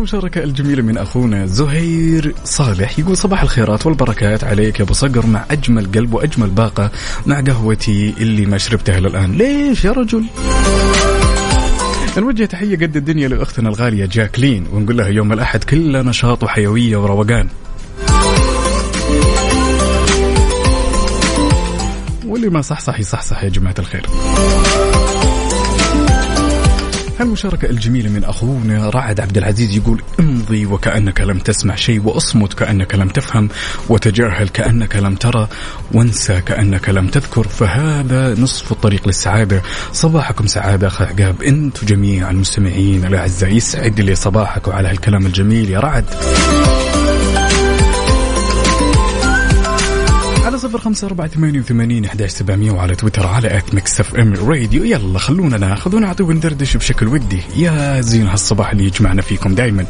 [0.00, 2.98] عندنا هالمشاركة الجميلة من أخونا زهير صالح.
[2.98, 6.90] يقول صباح الخيرات والبركات عليك يا أبو صقر مع أجمل قلب وأجمل باقة
[7.26, 10.24] مع قهوتي اللي ما شربتها للآن ليش يا رجل؟
[12.18, 17.48] نوجه تحية قد الدنيا لأختنا الغالية جاكلين ونقول لها يوم الأحد كله نشاط وحيوية وروقان.
[22.26, 24.06] واللي ما صحصح يصحصح يا جماعة الخير.
[27.20, 32.94] هالمشاركة الجميلة من أخونا رعد عبد العزيز يقول امضي وكأنك لم تسمع شيء وأصمت كأنك
[32.94, 33.48] لم تفهم
[33.88, 35.48] وتجاهل كأنك لم ترى
[35.92, 39.62] وانسى كأنك لم تذكر فهذا نصف الطريق للسعادة.
[39.92, 41.42] صباحكم سعادة أخ عقاب.
[41.42, 46.04] أنتم جميع المستمعين الأعزاء يسعد لي صباحك وعلى هالكلام الجميل يا رعد.
[50.60, 55.18] صفر خمسة أربعة ثمانية وثمانين أحداش سبعمية وعلى تويتر على at Mix FM Radio يلا
[55.18, 57.42] خلونا ناخذ ونعطي وندردش بشكل ودي.
[57.56, 59.86] يا زين هالصباح اللي يجمعنا فيكم دايما.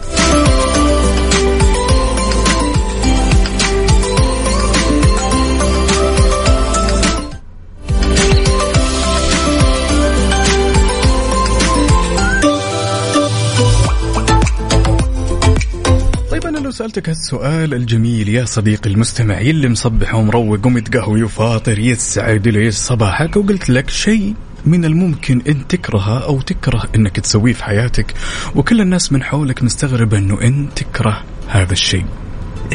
[16.71, 23.37] لو سألتك هالسؤال الجميل يا صديقي المستمع يلي مصبح ومروق ومتقهوي وفاطر يسعد لي صباحك
[23.37, 24.35] وقلت لك شيء
[24.67, 28.15] من الممكن إن تكرهه أو تكره إنك تسويه في حياتك
[28.55, 32.05] وكل الناس من حولك مستغربه إنه انت تكره هذا الشيء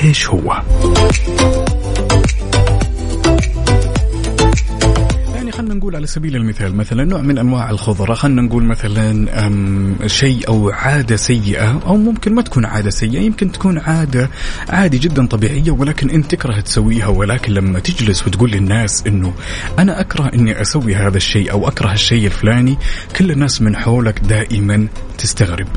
[0.03, 0.61] إيش هو؟
[5.57, 10.69] خلينا نقول على سبيل المثال مثلا نوع من أنواع الخضرة خلينا نقول مثلا شيء أو
[10.69, 14.29] عادة سيئة أو ممكن ما تكون عادة سيئة يمكن تكون عادة
[14.69, 19.33] عادي جدا طبيعية ولكن انت تكره تسويها ولكن لما تجلس وتقول للناس إنه
[19.79, 22.77] أنا أكره إني أسوي هذا الشيء أو أكره الشيء الفلاني
[23.15, 24.87] كل الناس من حولك دائما
[25.17, 25.67] تستغرب.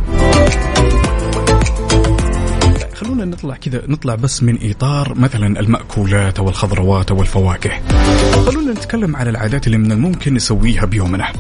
[3.01, 7.71] خلونا نطلع كذا نطلع بس من إطار مثلا المأكولات أو الخضروات أو الفواكه
[8.47, 11.33] خلونا نتكلم على العادات اللي من الممكن نسويها بيومنا.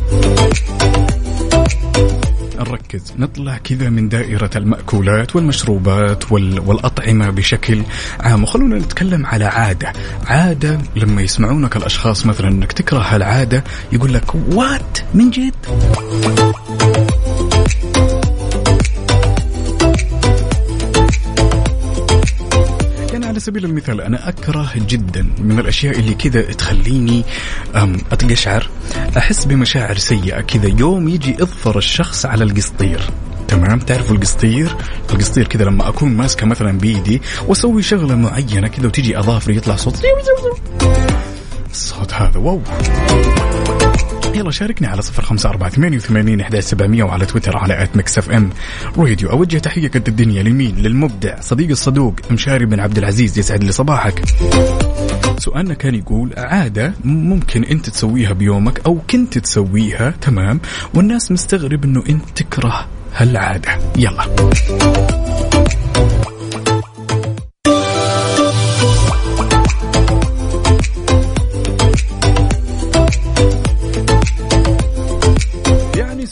[2.59, 6.61] نركز نطلع كذا من دائرة المأكولات والمشروبات وال...
[6.61, 7.83] والأطعمة بشكل
[8.21, 8.43] عام.
[8.43, 9.93] وخلونا نتكلم على عادة.
[10.27, 15.55] عادة لما يسمعونك الأشخاص مثلا أنك تكره هالعادة يقول لك وات من جد؟
[23.39, 27.25] على سبيل المثال أنا أكره جدا من الأشياء اللي كذا تخليني
[27.77, 28.69] أم أتقشعر.
[29.17, 30.69] أحس بمشاعر سيئة كذا.
[30.69, 33.01] يوم يجي إظفر الشخص على القصدير
[33.49, 34.77] تمام؟ تعرفوا القصدير؟
[35.11, 39.99] القصدير كذا لما أكون ماسكة مثلا بيدي وأسوي شغلة معينة كذا وتجي أظافري يطلع صوت
[41.71, 42.39] الصوت هذا.
[42.39, 42.61] wow.
[44.35, 48.19] يلا شاركني على صفر خمسة أربعة ثمانية وثمانين أحداش سبعمية وعلى تويتر على at Mix
[48.19, 48.51] FM
[48.99, 49.31] Radio.
[49.31, 54.23] أوجه تحية قد الدنيا لمين للمبدع صديقي الصدوق مشاري بن عبد العزيز يسعد لي صباحك.
[55.39, 60.61] سؤالنا كان يقول عادة ممكن أنت تسويها بيومك أو كنت تسويها تمام
[60.95, 63.79] والناس مستغرب أنه أنت تكره هالعادة.
[63.97, 64.25] يلا.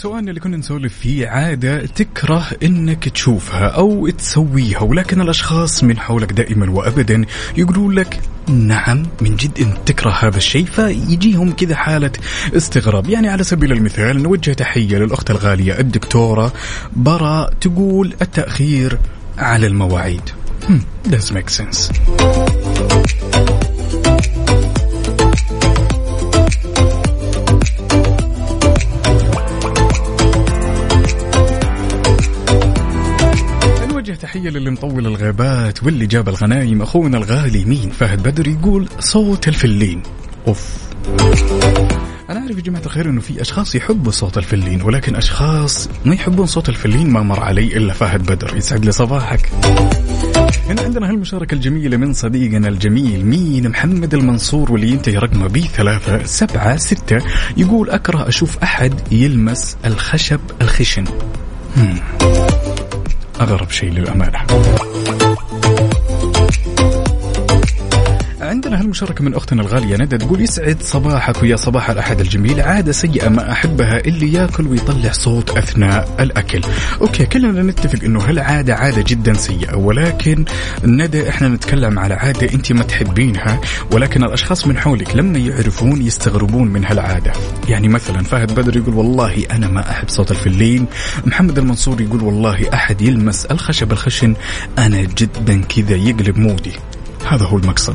[0.06, 6.32] سؤالنا اللي كنا نسولف فيه عادة تكره إنك تشوفها أو تسويها ولكن الأشخاص من حولك
[6.32, 7.24] دائما وابدا
[7.56, 12.10] يقولون لك نعم من جد انت تكره هذا الشيء فيجيهم كذا حالة
[12.56, 13.08] استغراب.
[13.08, 16.52] يعني على سبيل المثال نوجه تحية للأخت الغالية الدكتورة
[16.96, 18.98] برا تقول التأخير
[19.38, 20.22] على المواعيد.
[20.68, 21.92] Hmm, does make sense.
[34.46, 39.48] نوجه تحية للي مطول الغابات واللي جاب الغنايم أخونا الغالي مين؟ فهد بدر يقول صوت
[39.48, 40.02] الفلين.
[40.48, 40.76] أوف.
[42.30, 46.46] أنا أعرف يا جماعة الخير إنه في أشخاص يحبوا صوت الفلين ولكن أشخاص ما يحبون
[46.46, 48.56] صوت الفلين ما مر علي إلا فهد بدر.
[48.56, 49.50] يسعد لي صباحك.
[50.68, 56.24] هنا عندنا هالمشاركة الجميلة من صديقنا الجميل مين؟ محمد المنصور واللي ينتهي رقمه بي ثلاثة
[56.24, 57.18] سبعة ستة.
[57.56, 61.04] يقول أكره أشوف أحد يلمس الخشب الخشن.
[61.76, 62.00] هم.
[63.40, 64.46] أغرب شيء للأمانة.
[68.56, 72.60] عندنا هالمشاركة من أختنا الغالية ندى تقول يسعد صباحك ويا صباح الأحد الجميل.
[72.60, 76.60] عادة سيئة ما أحبها اللي يأكل ويطلع صوت أثناء الأكل.
[77.00, 80.44] أوكي كلنا نتفق أنه هالعادة عادة جدا سيئة ولكن
[80.84, 83.60] ندى إحنا نتكلم على عادة أنت ما تحبينها
[83.92, 87.32] ولكن الأشخاص من حولك لما يعرفون يستغربون من هالعادة.
[87.68, 90.86] يعني مثلا فهد بدر يقول والله أنا ما أحب صوت الفلين.
[91.26, 94.34] محمد المنصور يقول والله أحد يلمس الخشب الخشن
[94.78, 96.72] أنا جدا كذا يقلب مودي.
[97.28, 97.94] هذا هو المقصد.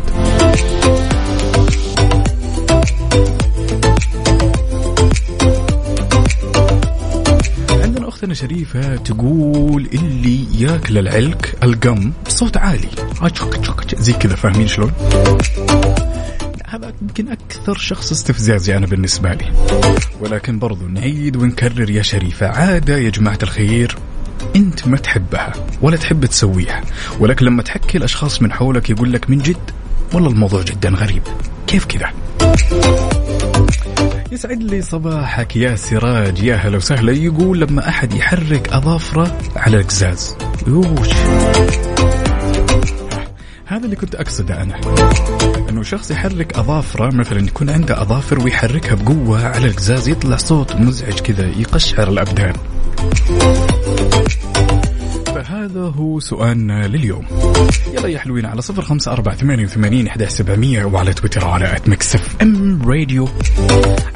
[7.72, 12.88] عندنا أختنا شريفة تقول اللي ياكل العلك القم بصوت عالي.
[13.22, 14.92] أتشك زي كذا فاهمين شلون؟
[16.68, 19.52] هذا يمكن أكثر شخص استفزازي أنا بالنسبة لي.
[20.22, 23.96] ولكن برضو نعيد ونكرر يا شريفة عادة يا جماعة الخير
[24.56, 26.82] أنت ما تحبها ولا تحب تسويها
[27.20, 29.72] ولكن لما تحكي الأشخاص من حولك يقول لك من جد
[30.14, 31.24] والله الموضوع جدا غريب.
[31.68, 32.10] كيف كذا؟
[34.32, 37.12] يسعد لي صباحك يا سراج يا هلا وسهلا.
[37.12, 40.36] يقول لما أحد يحرك أظافره على القزاز
[40.68, 41.10] يوش
[43.66, 44.76] هذا اللي كنت أقصده أنا.
[45.70, 51.20] إنه شخص يحرك أظافره مثلا يكون عنده أظافر ويحركها بقوة على القزاز يطلع صوت مزعج
[51.20, 52.54] كذا يقشعر الأبدان.
[55.26, 57.26] فهذا هو سؤالنا لليوم.
[57.94, 61.90] يلا يا حلوين على صفر خمسة أربعة ثمانية وثمانين إحدى سبعمية وعلى تويتر على أت
[61.90, 63.28] مكسف أم راديو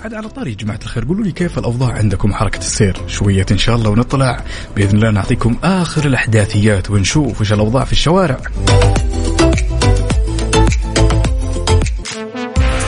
[0.03, 3.57] عاد على طاري يا جماعة الخير قولوا لي كيف الأوضاع عندكم حركة السير؟ شوية إن
[3.57, 4.43] شاء الله ونطلع.
[4.75, 8.37] بإذن الله نعطيكم آخر الأحداثيات ونشوف وش الأوضاع في الشوارع.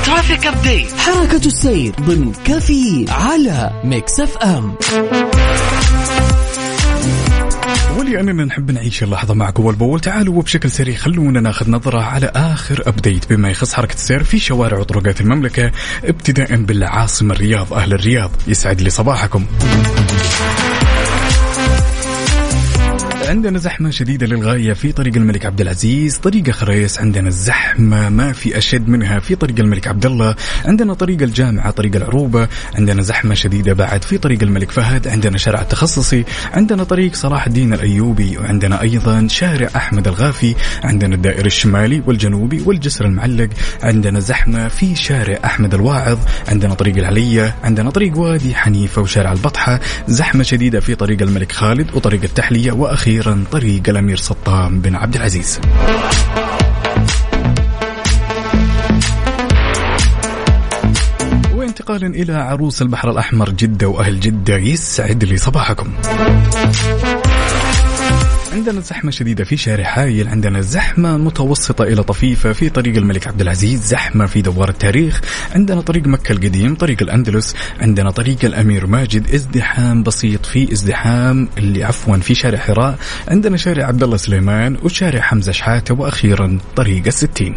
[0.05, 4.75] traffic update حركة السير ضمن كافيين على Mix FM
[7.97, 12.83] ولأننا نحب نعيش اللحظة معكم أول بأول تعالوا وبشكل سريع خلونا ناخذ نظرة على آخر
[12.87, 15.71] update بما يخص حركة السير في شوارع وطرقات المملكة
[16.03, 18.31] ابتداء بالعاصمة الرياض أهل الرياض.
[18.47, 19.45] يسعد لي صباحكم.
[23.27, 28.57] عندنا زحمة شديدة للغاية في طريق الملك عبد العزيز، طريق خريس عندنا الزحمة ما في
[28.57, 33.73] أشد منها في طريق الملك عبد الله، عندنا طريق الجامعة، طريق العروبة، عندنا زحمة شديدة
[33.73, 36.23] بعد في طريق الملك فهد، عندنا شارع التخصصي،
[36.53, 43.05] عندنا طريق صلاح الدين الأيوبي، وعندنا أيضا شارع أحمد الغافي، عندنا الدائر الشمالي والجنوبي والجسر
[43.05, 43.49] المعلق،
[43.83, 46.17] عندنا زحمة في شارع أحمد الواعظ،
[46.47, 51.95] عندنا طريق العلية، عندنا طريق وادي حنيفة وشارع البطحة، زحمة شديدة في طريق الملك خالد
[51.95, 53.16] وطريق التحلية وأخيرا
[53.51, 55.59] طريق الأمير سطام بن عبد العزيز.
[61.53, 65.93] وانتقالا إلى عروس البحر الأحمر جدة وأهل جدة يسعد لي صباحكم.
[68.53, 73.41] عندنا زحمة شديدة في شارع حايل عندنا زحمة متوسطة إلى طفيفة في طريق الملك عبد
[73.41, 75.21] العزيز زحمة في دوار التاريخ
[75.55, 81.83] عندنا طريق مكة القديم طريق الأندلس عندنا طريق الأمير ماجد ازدحام بسيط في ازدحام اللي
[81.83, 87.55] عفوا في شارع حراء عندنا شارع عبد الله سليمان وشارع حمزة شحاتة وأخيرا طريق الستين.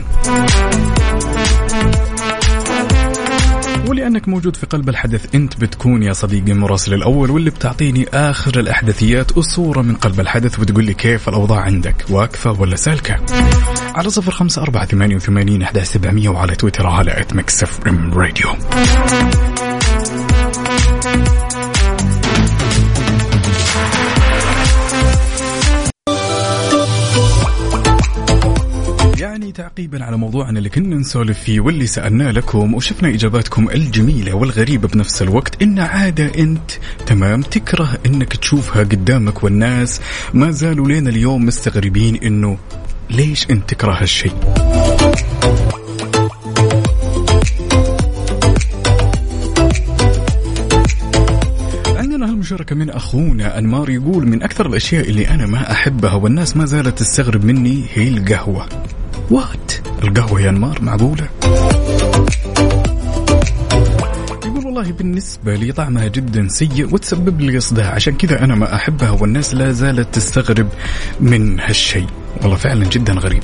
[4.00, 5.34] ولأنك موجود في قلب الحدث.
[5.34, 10.84] أنت بتكون يا صديقي المراسل الأول واللي بتعطيني آخر الأحداثيات وصورة من قلب الحدث وتقول
[10.84, 13.16] لي كيف الأوضاع عندك؟ واقفة ولا سالكة؟
[13.94, 18.48] على صفر خمسة أربعة ثمانية وثمانين أحداش سبعمية وعلى تويتر على Mix FM Radio
[29.30, 34.88] يعني تعقيبا على موضوعنا اللي كنا نسولف فيه واللي سألناه لكم وشفنا إجاباتكم الجميلة والغريبة
[34.88, 35.62] بنفس الوقت.
[35.62, 36.70] إن عادة أنت
[37.06, 40.00] تمام تكره إنك تشوفها قدامك والناس
[40.34, 42.58] ما زالوا لين اليوم مستغربين إنه
[43.10, 44.32] ليش أنت تكره هالشيء؟
[52.40, 56.98] هالمشاركة من أخونا أنمار يقول من أكثر الأشياء اللي أنا ما أحبها والناس ما زالت
[56.98, 58.68] تستغرب مني هي القهوة.
[59.30, 59.72] وات
[60.02, 61.28] القهوة يا أنمار معقولة؟
[64.46, 67.94] يقول والله بالنسبة لي طعمها جدا سيء وتسبب لي صداع.
[67.94, 70.68] عشان كذا أنا ما أحبها والناس لا زالت تستغرب
[71.20, 72.06] من هالشيء.
[72.42, 73.42] والله فعلا جدا غريب.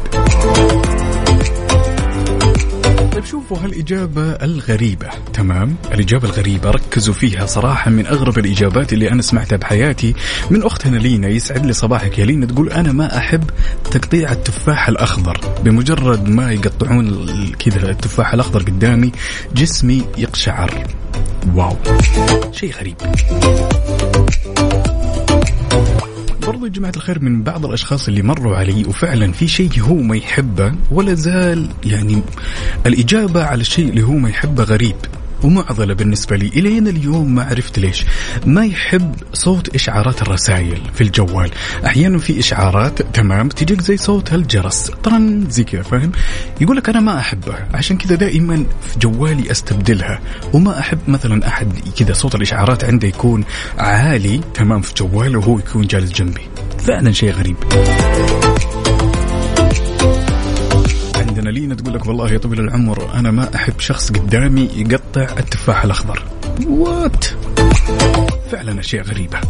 [3.31, 5.09] شوفوا هالإجابة الغريبة.
[5.33, 10.15] تمام؟ الإجابة الغريبة ركزوا فيها صراحة من أغرب الإجابات اللي أنا سمعتها بحياتي.
[10.51, 13.51] من أختنا لينا يسعد لي صباحك يا لينا تقول أنا ما أحب
[13.91, 15.41] تقطيع التفاح الأخضر.
[15.65, 17.27] بمجرد ما يقطعون
[17.59, 19.13] كذا التفاح الأخضر قدامي
[19.55, 20.87] جسمي يقشعر.
[21.55, 21.77] واو.
[22.53, 22.97] شيء غريب.
[26.47, 30.17] برضو يا جماعة الخير من بعض الأشخاص اللي مروا علي وفعلا في شيء هو ما
[30.17, 32.23] يحبه ولا زال يعني
[32.87, 34.97] الإجابة على الشيء اللي هو ما يحبه غريب.
[35.43, 38.05] ومعضلة بالنسبة لي إلين اليوم ما عرفت ليش.
[38.47, 41.51] ما يحب صوت إشعارات الرسائل في الجوال.
[41.87, 44.91] أحيانا في إشعارات تمام تجيك زي صوت الجرس.
[45.03, 46.13] طرن زي كذا فاهم؟
[46.61, 47.69] يقول لك أنا ما أحبها.
[47.75, 50.21] عشان كذا دائما في جوالي أستبدلها.
[50.53, 53.45] وما أحب مثلا أحد كذا صوت الإشعارات عنده يكون
[53.79, 56.43] عالي تمام في جواله وهو يكون جالس جنبي.
[56.79, 57.57] فعلا شيء غريب.
[61.47, 65.85] عندنا لينا تقول لك والله يا طويل العمر أنا ما أحب شخص قدامي يقطع التفاح
[65.85, 66.23] الأخضر.
[66.69, 67.25] وات
[68.51, 69.41] فعلا أشياء غريبة.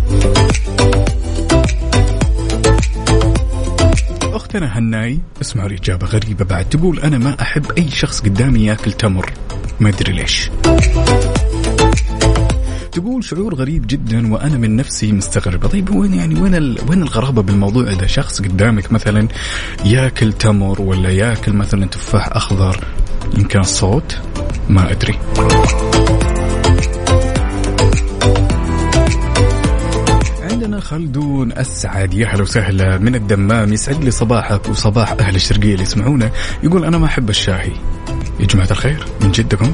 [4.23, 6.69] أختنا هناي اسمعوا الإجابة غريبة بعد.
[6.69, 9.33] تقول أنا ما أحب أي شخص قدامي ياكل تمر.
[9.81, 10.51] ما أدري ليش.
[12.97, 16.77] تقول شعور غريب جدا وأنا من نفسي مستغربه طيب وين يعني وين.
[16.89, 19.29] وين الغرابة بالموضوع إذا شخص قدامك مثلا
[19.85, 22.85] ياكل تمر ولا ياكل مثلا تفاح أخضر؟
[23.39, 24.19] يمكن الصوت
[24.69, 25.19] ما أدري.
[30.43, 32.99] عندنا خلدون اسعد يا هلا وسهلا.
[32.99, 36.31] من الدمام يسعد لي صباحك وصباح أهل الشرقية اللي يسمعونا.
[36.63, 37.73] يقول أنا ما أحب الشاهي.
[38.41, 39.73] يا جماعة الخير من جدكم؟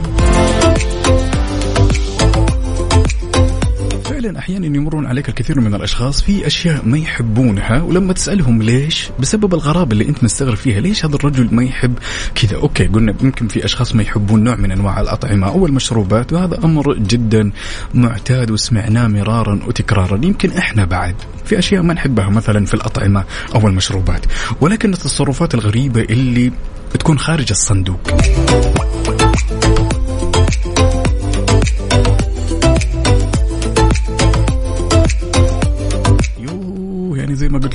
[4.23, 9.55] فعلا أحيانا يمرون عليك الكثير من الأشخاص في أشياء ما يحبونها ولما تسألهم ليش؟ بسبب
[9.55, 11.99] الغرابة اللي أنت مستغرب فيها ليش هذا الرجل ما يحب
[12.35, 16.65] كذا؟ أوكي قلنا يمكن في أشخاص ما يحبون نوع من أنواع الأطعمة أو المشروبات وهذا
[16.65, 17.51] أمر جدا
[17.95, 21.15] معتاد وسمعناه مرارا وتكرارا يمكن إحنا بعد
[21.45, 24.27] في أشياء ما نحبها مثلا في الأطعمة أو المشروبات.
[24.61, 26.53] ولكن التصرفات الغريبة اللي
[26.99, 28.01] تكون خارج الصندوق.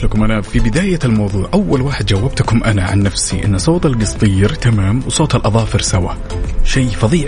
[0.08, 1.50] لكم أنا في بداية الموضوع.
[1.54, 3.46] أول واحد جاوبتكم أنا عن نفسي.
[3.46, 6.12] إن صوت القصدير تمام وصوت الأظافر سوا.
[6.64, 7.28] شيء فظيع.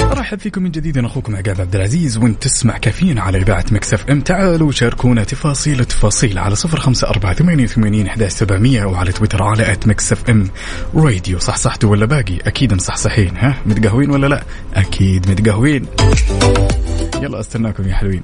[0.00, 0.98] أرحب فيكم من جديد.
[0.98, 2.18] أنا أخوكم عقاب عبد العزيز.
[2.18, 7.34] وانت تسمع كافيين على إذاعة Mix FM تعالوا شاركونا تفاصيل التفاصيل على صفر خمسة أربعة
[7.34, 10.48] ثمانية وثمانين سبعمئه وعلى تويتر على at Mix FM.
[10.94, 13.36] راديو صح صحتوا ولا باقي؟ أكيد مصحصحين.
[13.36, 14.42] ها متقهوين ولا لا؟
[14.74, 15.86] أكيد متقهوين.
[17.22, 18.22] يلا أستناكم يا حلوين.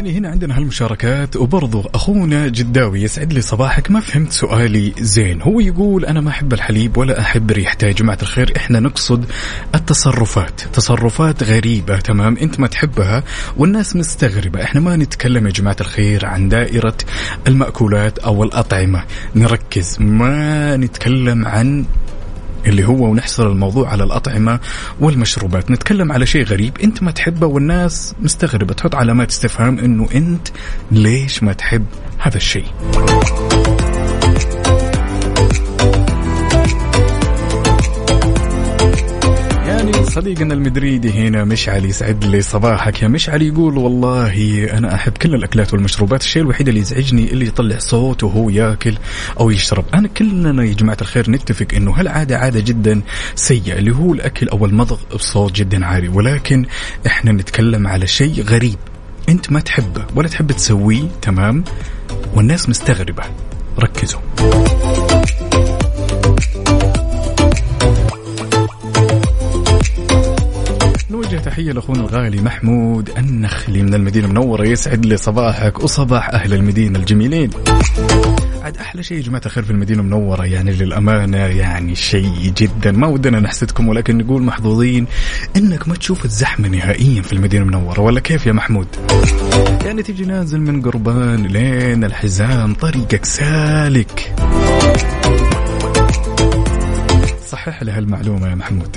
[0.00, 5.42] يعني هنا عندنا هالمشاركات وبرضو أخونا جداوي يسعد لي صباحك ما فهمت سؤالي زين.
[5.42, 9.24] هو يقول أنا ما أحب الحليب ولا أحب ريحته يا جماعة الخير إحنا نقصد
[9.74, 10.60] التصرفات.
[10.60, 13.22] تصرفات غريبة تمام أنت ما تحبها
[13.56, 14.62] والناس مستغربة.
[14.62, 16.96] إحنا ما نتكلم يا جماعة الخير عن دائرة
[17.46, 19.04] المأكولات أو الأطعمة.
[19.34, 21.84] نركز ما نتكلم عن
[22.66, 24.60] اللي هو ونحصر الموضوع على الأطعمة
[25.00, 25.70] والمشروبات.
[25.70, 26.78] نتكلم على شيء غريب.
[26.84, 28.74] أنت ما تحبه والناس مستغربة.
[28.74, 30.48] تحط علامات استفهام أنه أنت
[30.92, 31.86] ليش ما تحب
[32.18, 32.64] هذا الشيء؟
[39.80, 45.34] يعني صديقنا المدريدي هنا مشعل يسعد لي صباحك يا مشعل يقول والله أنا أحب كل
[45.34, 46.22] الأكلات والمشروبات.
[46.22, 48.98] الشيء الوحيد اللي يزعجني اللي يطلع صوت وهو ياكل
[49.40, 49.84] أو يشرب.
[49.94, 53.02] أنا كلنا يا جماعة الخير نتفق إنه هالعادة عادة جدا
[53.34, 56.08] سيئة اللي هو الأكل أو المضغ بصوت جدا عالي.
[56.08, 56.66] ولكن
[57.06, 58.78] إحنا نتكلم على شيء غريب.
[59.28, 61.64] أنت ما تحبه ولا تحب تسويه تمام؟
[62.34, 63.22] والناس مستغربة.
[63.78, 64.20] ركزوا.
[71.10, 76.98] نوجه تحية لأخونا الغالي محمود النخلي من المدينة المنورة يسعد لي صباحك وصباح أهل المدينة
[76.98, 77.50] الجميلين.
[78.62, 82.92] عاد أحلى شيء يا جماعة الخير في المدينة المنورة يعني للأمانة يعني شيء جدا.
[82.92, 85.06] ما ودنا نحسدكم ولكن نقول محظوظين
[85.56, 88.86] إنك ما تشوف الزحمة نهائيا في المدينة المنورة ولا كيف يا محمود؟
[89.84, 94.34] يعني تيجي نازل من قربان لين الحزام طريقك سالك.
[97.48, 98.96] صحح لي هالمعلومة يا محمود.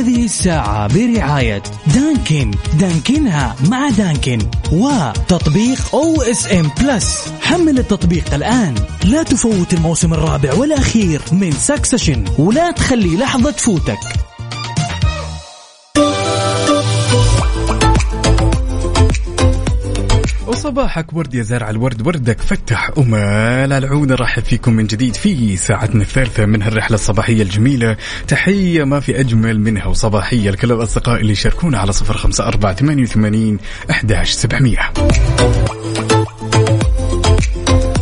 [0.00, 1.62] هذه الساعة برعاية
[1.94, 2.50] Dunkin.
[2.78, 4.38] دانكنها مع Dunkin.
[4.72, 8.74] وتطبيق OSN Plus حمل التطبيق الآن.
[9.04, 14.29] لا تفوت الموسم الرابع والأخير من Succession ولا تخلي لحظة تفوتك.
[20.60, 23.72] وصباحك ورد يا زارع الورد وردك فتح أمال.
[23.72, 27.96] العون رحب فيكم من جديد في ساعتنا الثالثة من هالرحلة الصباحية الجميلة.
[28.28, 30.50] تحية ما في أجمل منها وصباحية.
[30.50, 33.58] لكل الأصدقاء اللي يشاركونا على صفر خمسة أربعة ثمانية وثمانين
[33.90, 34.78] أحداش سبعمية.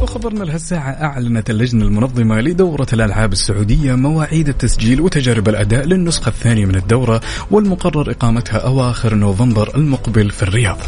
[0.03, 6.75] وخبرنا لهالساعة أعلنت اللجنة المنظمة لدورة الألعاب السعودية مواعيد التسجيل وتجارب الأداء للنسخة الثانية من
[6.75, 10.79] الدورة والمقرر إقامتها أواخر نوفمبر المقبل في الرياض.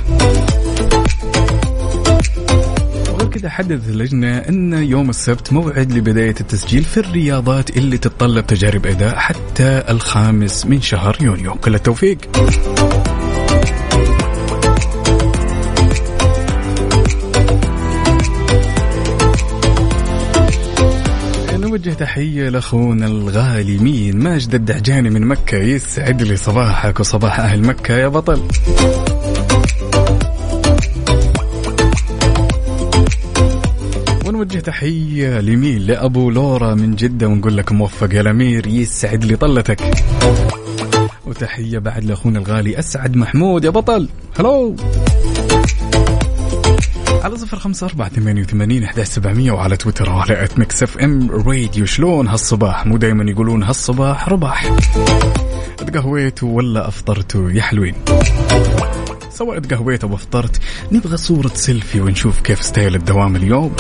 [3.41, 9.16] كذا حددت اللجنة أن يوم السبت موعد لبداية التسجيل في الرياضات اللي تتطلب تجارب أداء
[9.16, 11.55] حتى الخامس من شهر يونيو.
[11.55, 12.18] كل التوفيق.
[21.53, 25.59] نوجه تحية لأخونا الغالي مين ماجد الدعجاني من مكة.
[25.59, 28.43] يسعد لي صباحك وصباح أهل مكة يا بطل.
[34.41, 39.80] ونوجه تحية لمين لأبو لورا من جدة ونقول لك موفق يا الأمير يسعد لي طلتك.
[41.26, 44.09] وتحية بعد لأخونا الغالي أسعد محمود يا بطل.
[44.38, 44.76] هلو
[47.22, 51.87] على صفر خمسة أربعة ثمانية وثمانين أحد سبعمية وعلى تويتر وعلى at Mix FM Radio
[51.86, 54.74] شلون هالصباح؟ مو دايما يقولون هالصباح رباح.
[55.76, 57.95] تقهويتوا ولا أفطرتوا يا حلوين.
[59.41, 60.61] سواء تقهويت أو أفطرت
[60.93, 63.76] نبغى صورة سيلفي ونشوف كيف style الدوام اليوم.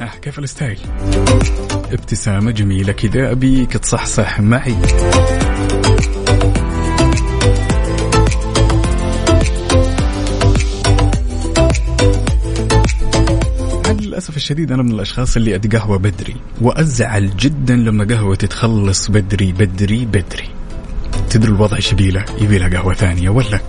[0.00, 0.78] آه كيف ال style؟
[1.92, 4.76] ابتسامة جميلة كذا أبيك تصحصح معي.
[14.00, 20.04] للأسف الشديد أنا من الأشخاص اللي أتقهوى بدري وأزعل جدا لما قهوتي تخلص بدري بدري
[20.04, 20.59] بدري.
[21.30, 23.60] تدري الوضع شيبي له يبي لها قهوة ثانية ولا؟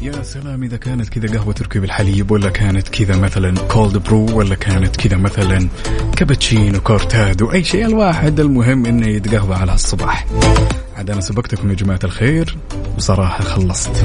[0.00, 4.54] يا سلام إذا كانت كذا قهوة تركي بالحليب ولا كانت كذا مثلا cold brew ولا
[4.54, 5.68] كانت كذا مثلا
[6.16, 10.26] كابتشينو cortado أي شيء الواحد المهم إنه يتقهوى على الصباح.
[10.96, 12.56] عاد أنا سبقتكم يا جماعة الخير
[12.96, 14.04] وصراحة خلصت.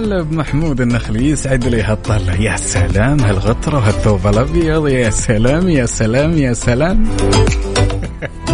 [0.00, 6.38] هلا بمحمود النخلي يسعد لي؟ هالطلة يا سلام هالغطرة وهالثوب الأبيض؟ يا سلام يا سلام
[6.38, 7.04] يا سلام.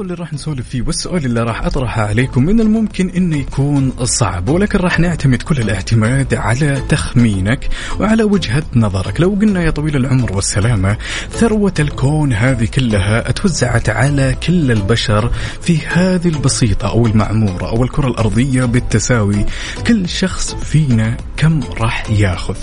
[0.00, 4.48] الموضوع اللي راح نسولف فيه والسؤال اللي راح أطرحه عليكم من الممكن إنه يكون صعب
[4.48, 7.68] ولكن راح نعتمد كل الاعتماد على تخمينك
[8.00, 9.20] وعلى وجهة نظرك.
[9.20, 10.96] لو قلنا يا طويل العمر والسلامة
[11.30, 15.30] ثروة الكون هذه كلها اتوزعت على كل البشر
[15.60, 19.46] في هذه البسيطة أو المعمورة أو الكرة الأرضية بالتساوي.
[19.86, 22.56] كل شخص فينا كم راح ياخذ؟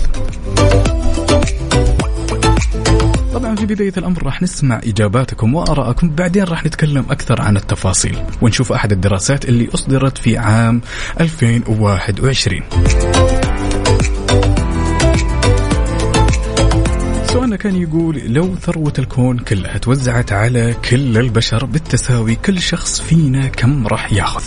[3.38, 8.72] طبعا في بداية الأمر راح نسمع إجاباتكم وآراءكم بعدين راح نتكلم أكثر عن التفاصيل ونشوف
[8.72, 10.80] أحد الدراسات اللي أصدرت في عام
[11.20, 12.60] 2021
[17.26, 23.48] سؤالنا كان يقول لو ثروة الكون كلها توزعت على كل البشر بالتساوي كل شخص فينا
[23.48, 24.42] كم راح ياخذ؟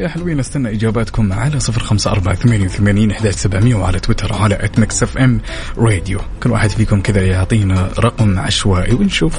[0.00, 4.64] يا حلوين استنى إجاباتكم على صفر خمسة أربعة ثمانية وثمانين أحد سبعمية وعلى تويتر وعلى
[4.64, 5.40] at Mix FM
[5.78, 9.34] راديو كل واحد فيكم كذا يعطينا رقم عشوائي ونشوف.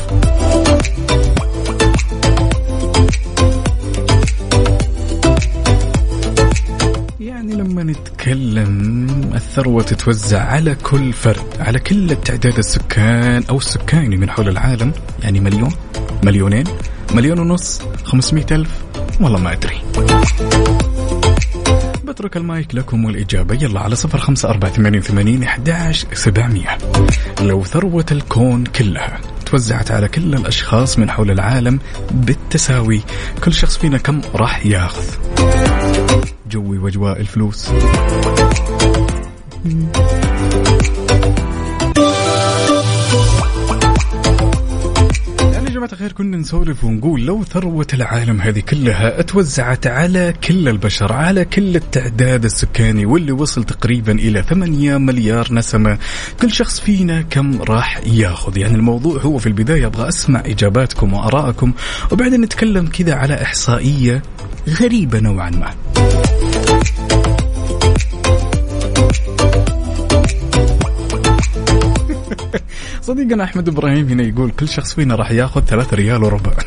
[7.20, 14.30] يعني لما نتكلم الثروة تتوزع على كل فرد على كل التعداد السكان أو السكاني من
[14.30, 14.92] حول العالم.
[15.24, 15.72] يعني مليون
[16.24, 16.64] مليونين
[17.14, 18.82] مليون ونص خمسمائة ألف.
[19.22, 19.82] والله ما أدري.
[22.04, 23.56] بترك المايك لكم والإجابة.
[23.56, 26.78] يلا على صفر خمسة أربعة ثمانية وثمانين أحداش سبعمية.
[27.42, 31.80] لو ثروة الكون كلها توزعت على كل الأشخاص من حول العالم
[32.12, 33.02] بالتساوي
[33.44, 35.06] كل شخص فينا كم راح ياخذ؟
[36.50, 37.72] جوي وجواء الفلوس.
[45.92, 51.76] الخير كنا نسولف ونقول لو ثروة العالم هذه كلها توزعت على كل البشر على كل
[51.76, 55.98] التعداد السكاني واللي وصل تقريبا إلى 8 مليار نسمة
[56.42, 61.74] كل شخص فينا كم راح ياخذ؟ يعني الموضوع هو في البداية أبغى أسمع إجاباتكم وأراءكم
[62.12, 64.22] وبعدين نتكلم كذا على إحصائية
[64.82, 65.76] غريبة نوعا ما.
[73.02, 76.52] صديقنا أحمد إبراهيم هنا يقول كل شخص فينا راح ياخذ ثلاثة ريال وربع.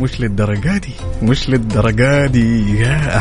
[0.00, 3.18] مش للدرجة دي مش للدرجة دي يا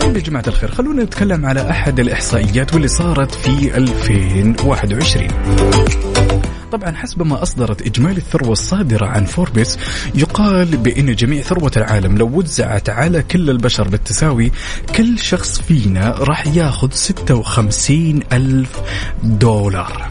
[0.00, 5.28] طيب يا جماعة الخير خلونا نتكلم على أحد الإحصائيات واللي صارت في 2021
[6.72, 9.78] طبعا حسب ما أصدرت إجمالي الثروة الصادرة عن فوربس
[10.14, 14.52] يقال بأن جميع ثروة العالم لو وزعت على كل البشر بالتساوي
[14.96, 18.80] كل شخص فينا راح ياخذ 56 ألف
[19.22, 20.10] دولار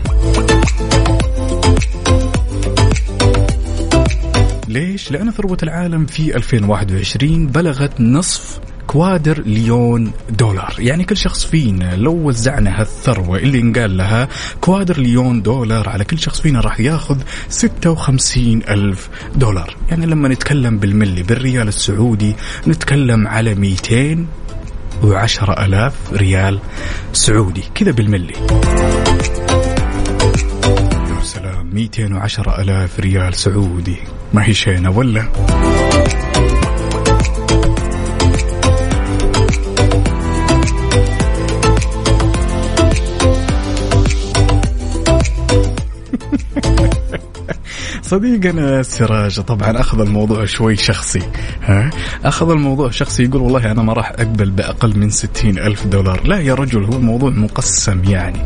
[4.67, 8.59] ليش؟ لأن ثروة العالم في 2021 بلغت نصف
[8.91, 10.75] كوادر ليون دولار.
[10.79, 14.27] يعني كل شخص فينا لو وزعنا هالثروة اللي انقال لها
[14.61, 17.17] كوادر ليون دولار على كل شخص فينا راح ياخذ
[17.49, 19.75] 56 ألف دولار.
[19.89, 22.35] يعني لما نتكلم بالملي بالريال السعودي
[22.67, 24.25] نتكلم على 200
[25.03, 26.59] وعشرة ألاف ريال
[27.13, 27.63] سعودي.
[27.75, 28.33] كذا بالملي.
[31.23, 31.69] سلام.
[31.73, 33.97] 210 ألاف ريال سعودي.
[34.33, 35.27] ما هي شينة ولا؟
[48.11, 51.21] صديقنا سراج طبعا أخذ الموضوع شوي شخصي
[51.61, 51.89] ها؟
[52.25, 56.27] أخذ الموضوع شخصي يقول والله أنا ما راح أقبل بأقل من ستين ألف دولار.
[56.27, 58.39] لا يا رجل هو الموضوع مقسم يعني.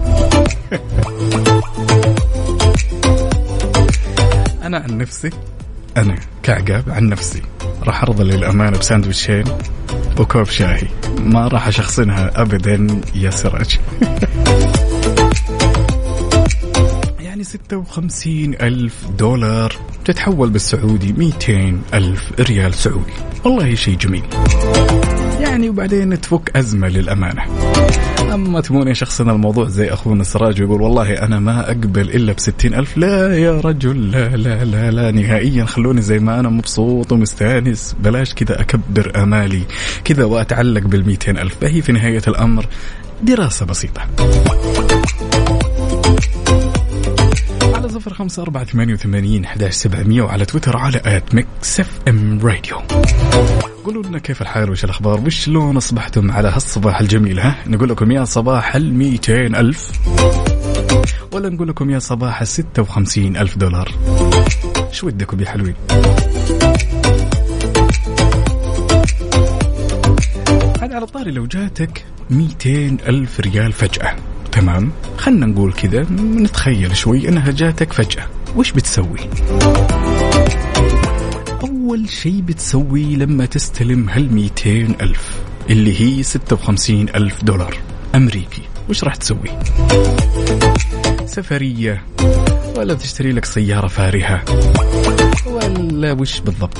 [4.66, 5.30] أنا عن نفسي
[5.98, 7.42] أنا كعقاب عن نفسي
[7.84, 9.44] راح أرضى للأمانة بساندويتشين
[10.20, 10.88] وكوب شاهي.
[11.20, 13.80] ما راح أشخصنها ابدا يا سراج.
[17.36, 19.76] يعني 56 ألف دولار
[20.06, 23.14] تتحول بالسعودي 200 ألف ريال سعودي.
[23.46, 24.24] والله شيء جميل.
[25.40, 27.44] يعني وبعدين تفك أزمة للأمانة.
[28.34, 32.98] أما تبون شخصنا الموضوع زي أخونا سراج يقول والله أنا ما أقبل إلا بستين ألف.
[32.98, 37.96] لا يا رجل لا لا لا لا نهائيا خلوني زي ما أنا مبسوط ومستانس.
[38.00, 39.62] بلاش كذا أكبر آمالي
[40.04, 41.56] كذا وأتعلق بالميتين ألف.
[41.62, 42.66] فهي في نهاية الأمر
[43.24, 44.02] دراسة بسيطة.
[48.06, 52.78] صفر خمسة أربعة ثمانية وثمانين سبعمية وعلى تويتر على at Mix FM Radio.
[53.84, 58.26] قولوا لنا كيف الحال وش الأخبار؟ وشلون أصبحتم على هالصباح الجميل ها؟ نقول لكم يا
[58.26, 59.92] صباح الميتين ألف.
[61.32, 63.92] ولا نقول لكم يا صباح الستة وخمسين ألف دولار.
[64.92, 65.76] شو ودكم يا حلوين؟
[70.82, 74.16] هذا على طاري لو جاتك 200 ألف ريال فجأة.
[74.56, 78.28] تمام؟ خلنا نقول كذا نتخيل شوي إنها جاتك فجأة.
[78.56, 79.20] وش بتسوي؟
[81.64, 85.40] أول شيء بتسوي لما تستلم هال 200 ألف
[85.70, 87.78] اللي هي 56 ألف دولار.
[88.16, 88.62] أمريكي.
[88.90, 89.50] وش راح تسوي؟
[91.26, 92.04] سفرية.
[92.78, 94.44] ولا تشتري لك سيارة فارهة.
[95.46, 96.78] ولا وش بالضبط؟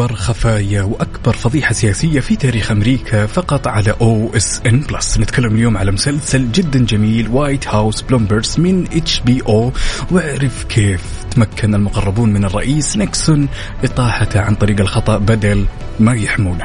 [0.00, 5.90] أكبر خفايا وأكبر فضيحة سياسية في تاريخ أمريكا فقط على OSN Plus نتكلم اليوم على
[5.90, 9.72] مسلسل جدا جميل White House Plumbers من HBO
[10.10, 13.48] واعرف كيف تمكن المقربون من الرئيس نيكسون
[13.84, 15.66] إطاحته عن طريق الخطأ بدل
[16.00, 16.64] ما يحمونه.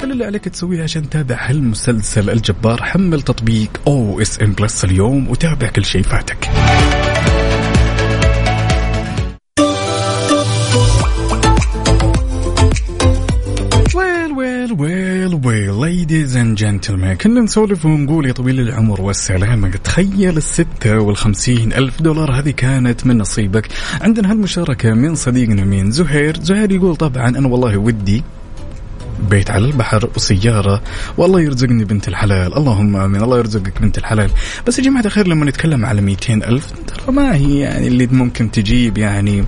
[0.00, 2.82] كل اللي عليك تسويه عشان تتابع هالمسلسل الجبار.
[2.82, 6.50] حمل تطبيق OSN Plus اليوم وتابع كل شيء فاتك.
[14.36, 19.68] well well well ladies and gentlemen كنا نسولف ونقول يا طويل العمر والسلامة.
[19.68, 22.38] تخيل الستة والخمسين ألف دولار.
[22.38, 23.68] هذه كانت من نصيبك.
[24.00, 26.40] عندنا هالمشاركة من صديقنا مين؟ زهير.
[26.42, 28.22] زهير يقول طبعا أنا والله ودي
[29.30, 30.82] بيت على البحر وسيارة.
[31.16, 32.56] والله يرزقني بنت الحلال.
[32.56, 33.22] اللهم آمين.
[33.22, 34.30] الله يرزقك بنت الحلال.
[34.66, 38.50] بس يا جماعة الخير لما نتكلم على 200 ألف ترى ما هي يعني اللي ممكن
[38.50, 39.44] تجيب يعني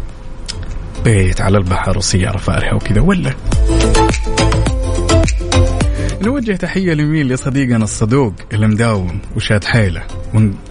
[1.04, 3.34] بيت على البحر وسيارة فارهة وكذا ولا؟
[6.22, 10.02] نوجه تحية لمين لصديقنا الصدوق اللي مداوم وشاد حيلة.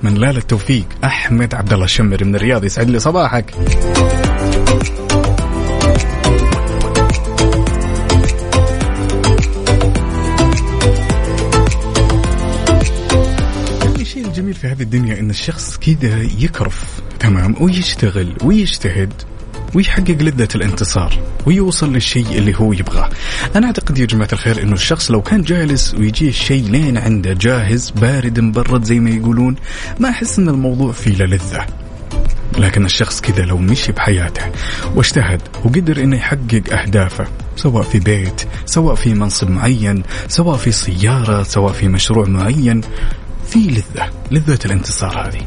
[0.04, 3.56] من لال التوفيق أحمد عبد الله الشمري من الرياض يسعد لي صباحك.
[14.36, 19.14] الجميل في هذه الدنيا إن الشخص كذا يكرف تمام ويشتغل ويجتهد
[19.76, 23.10] ويحقق لذة الانتصار ويوصل للشيء اللي هو يبغاه.
[23.56, 27.90] أنا أعتقد يا جماعة الخير أنه الشخص لو كان جالس ويجيه الشيء لين عنده جاهز
[27.90, 29.56] بارد مبرد زي ما يقولون
[30.00, 31.66] ما أحس أن الموضوع فيه لذة.
[32.58, 34.42] لكن الشخص كذا لو مشي بحياته
[34.96, 41.44] واجتهد وقدر إنه يحقق أهدافه سواء في بيت سواء في منصب معين سواء في سيارة
[41.44, 42.82] سواء في مشروع معين
[43.48, 45.46] في لذة لذة الانتصار هذه.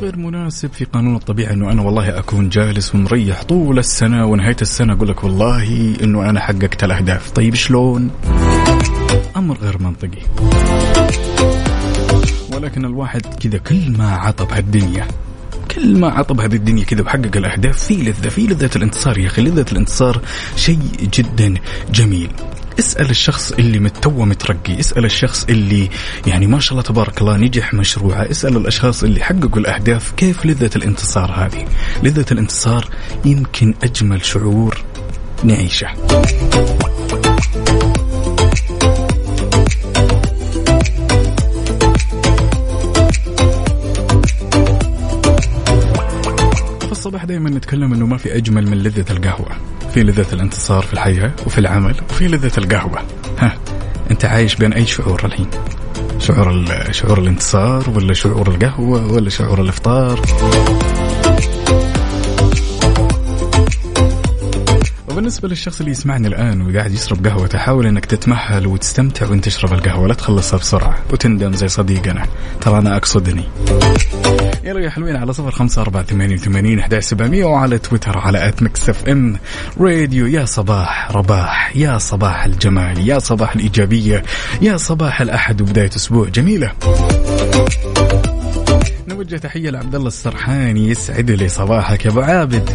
[0.00, 4.92] غير مناسب في قانون الطبيعة إنه أنا والله أكون جالس ومريح طول السنة ونهاية السنة
[4.92, 8.10] أقول لك والله إنه أنا حققت الأهداف، طيب شلون؟
[9.36, 10.22] أمر غير منطقي.
[12.54, 15.06] ولكن الواحد كذا كل ما عطب هالدنيا
[15.74, 19.42] كل ما عطب هذه الدنيا كذا وحقق الأهداف في لذة في لذة الانتصار يا أخي
[19.42, 20.20] لذة الانتصار
[20.56, 21.54] شيء جدا
[21.92, 22.30] جميل
[22.80, 25.90] اسأل الشخص اللي متوه مترقي اسأل الشخص اللي
[26.26, 30.70] يعني ما شاء الله تبارك الله نجح مشروعه اسأل الأشخاص اللي حققوا الأهداف كيف لذة
[30.76, 31.64] الانتصار هذه؟
[32.02, 32.88] لذة الانتصار
[33.24, 34.84] يمكن أجمل شعور
[35.44, 35.88] نعيشه.
[47.00, 49.48] الصباح دائما نتكلم إنه ما في أجمل من لذة القهوة.
[49.94, 52.98] في لذة الانتصار في الحياة وفي العمل وفي لذة القهوة.
[53.38, 53.58] ها
[54.10, 55.46] أنت عايش بين أي شعور الحين؟
[56.18, 60.20] شعور شعور الانتصار ولا شعور القهوة ولا شعور الإفطار؟
[65.20, 70.08] وبالنسبة للشخص اللي يسمعني الآن وقاعد يشرب قهوة تحاول أنك تتمهل وتستمتع وأنت تشرب القهوة.
[70.08, 70.98] لا تخلصها بسرعة.
[71.12, 72.26] وتندم زي صديقنا.
[72.60, 73.44] ترى أنا أقصدني.
[74.64, 78.62] يلا يا حلوين على صفر خمسة أربعة ثمانية وثمانين أحد سبعمية وعلى تويتر على at
[78.62, 79.38] Mix FM
[79.80, 84.22] راديو يا صباح رباح يا صباح الجمال يا صباح الإيجابية
[84.62, 86.72] يا صباح الأحد وبداية أسبوع جميلة.
[89.10, 92.70] نوجه تحية لعبد الله السرحاني يسعد لي صباحك يا أبو عابد.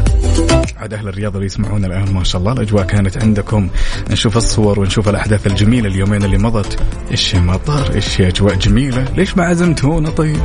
[0.78, 3.70] عاد أهل الرياض اللي يسمعون الآن ما شاء الله الأجواء كانت عندكم.
[4.12, 6.80] نشوف الصور ونشوف الأحداث الجميلة اليومين اللي مضت.
[7.12, 10.40] إيش مطر؟ إيش أجواء جميلة؟ ليش ما عزمتونا طيب؟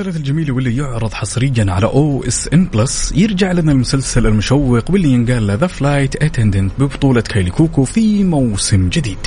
[0.00, 5.54] المسلسلات الجميلة واللي يعرض حصريا على OSN Plus يرجع لنا المسلسل المشوق واللي ينقال له
[5.54, 9.18] The Flight Attendant ببطولة كايلي كوكو في موسم جديد.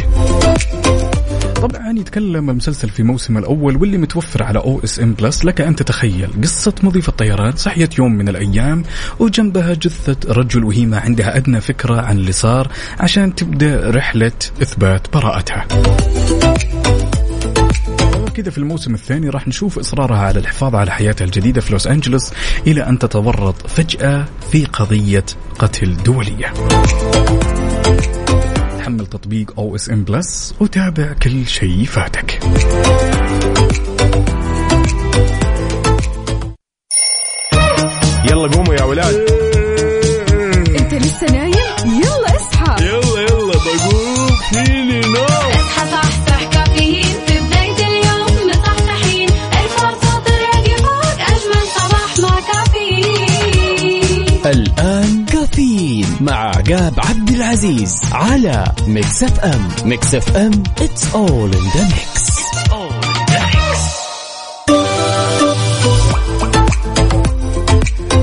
[1.56, 6.74] طبعا يتكلم المسلسل في موسم الأول واللي متوفر على OSN Plus لك أن تتخيل قصة
[6.84, 8.84] مضيفة الطيران صحيت يوم من الأيام
[9.20, 12.68] وجنبها جثة رجل وهي ما عندها أدنى فكرة عن اللي صار
[13.00, 15.68] عشان تبدأ رحلة إثبات براءتها.
[18.32, 22.32] كذا في الموسم الثاني راح نشوف إصرارها على الحفاظ على حياتها الجديدة في لوس أنجلوس
[22.68, 25.26] إلى أن تتورط فجأة في قضية
[25.60, 26.54] قتل دولية.
[28.82, 32.40] حمل تطبيق OSN Plus وتابع كل شيء فاتك
[38.26, 39.16] يلا قوموا يا ولاد.
[40.80, 42.86] أنت لسه نايم؟ يلا اصحى.
[42.86, 44.28] يلا يلا بقوم.
[44.54, 45.51] فيني نوم.
[54.52, 59.68] الآن كافيين مع عقاب عبد العزيز على Mix FM.
[59.86, 62.32] Mix FM it's all in the mix.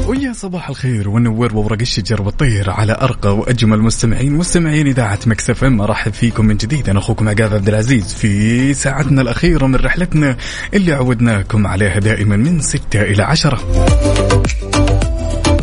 [0.09, 5.81] ويا صباح الخير والنور وورق الشجر والطير على أرقى وأجمل مستمعين مستمعين إذاعة Mix FM.
[5.81, 10.37] أرحب فيكم من جديد أنا أخوكم عقاب عبد العزيز في ساعتنا الأخيرة من رحلتنا
[10.75, 13.59] اللي عودناكم عليها دائما من 6 إلى 10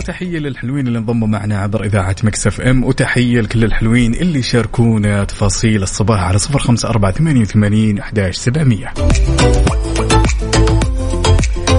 [0.06, 5.84] تحية للحلوين اللي انضموا معنا عبر إذاعة مكسف إم وتحية لكل الحلوين اللي شاركونا تفاصيل
[5.84, 8.94] الصباح على صفر خمسة أربعة ثمانية وثمانين أحداش سبعمية.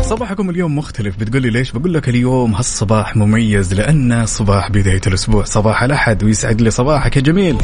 [0.02, 1.16] صباحكم اليوم مختلف.
[1.16, 5.44] بتقول لي ليش؟ بقول لك اليوم هالصباح مميز لأن صباح بداية الأسبوع.
[5.44, 6.70] صباح الأحد ويسعد لي.
[6.70, 7.56] صباحك يا جميل.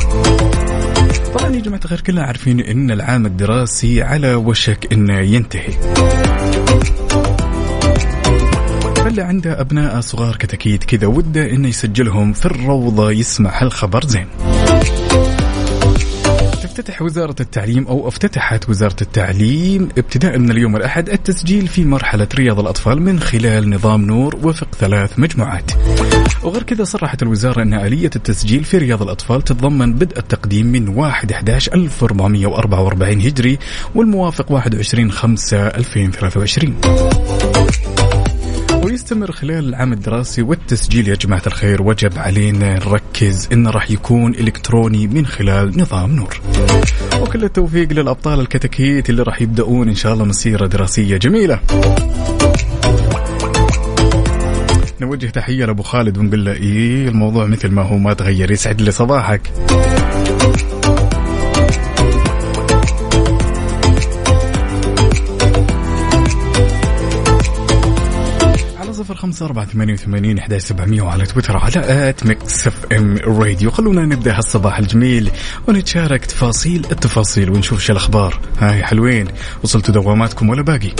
[1.38, 5.72] طبعا يا جماعة الخير كلنا عارفين أن العام الدراسي على وشك أنه ينتهي.
[9.04, 14.26] فاللي عنده أبناء صغار كتاكيد كذا وده إنه يسجلهم في الروضة يسمع هالخبر؟ زين.
[16.62, 22.60] تفتتح وزارة التعليم أو افتتحت وزارة التعليم ابتداء من اليوم الأحد التسجيل في مرحلة رياض
[22.60, 25.70] الأطفال من خلال نظام نور وفق ثلاث مجموعات.
[26.42, 31.32] وغير كذا صرحت الوزارة أن آلية التسجيل في رياض الأطفال تتضمن بدء التقديم من 1
[31.32, 33.58] 11 1444 هجري
[33.94, 35.10] والموافق 21
[39.02, 41.82] 5 2023 ويستمر خلال العام الدراسي والتسجيل يا جماعة الخير.
[41.82, 46.40] وجب علينا نركز انه راح يكون إلكتروني من خلال نظام نور.
[47.20, 51.60] وكل التوفيق للأبطال الكتاكيت اللي راح يبدأون إن شاء الله مسيرة دراسية جميلة.
[55.00, 58.90] نوجه تحية لأبو خالد ونقول له إيه الموضوع مثل ما هو ما تغير يسعد لي
[58.90, 59.52] صباحك.
[69.02, 73.70] صفر خمسة أربعة ثمانية وثمانين إحدى سبعمية وعلى تويتر على at Mix FM Radio.
[73.70, 75.30] خلونا نبدأ هالصباح الجميل
[75.68, 78.40] ونتشارك تفاصيل التفاصيل ونشوف شو الأخبار.
[78.58, 79.28] ها يا حلوين.
[79.62, 80.90] وصلتوا دواماتكم ولا باقي؟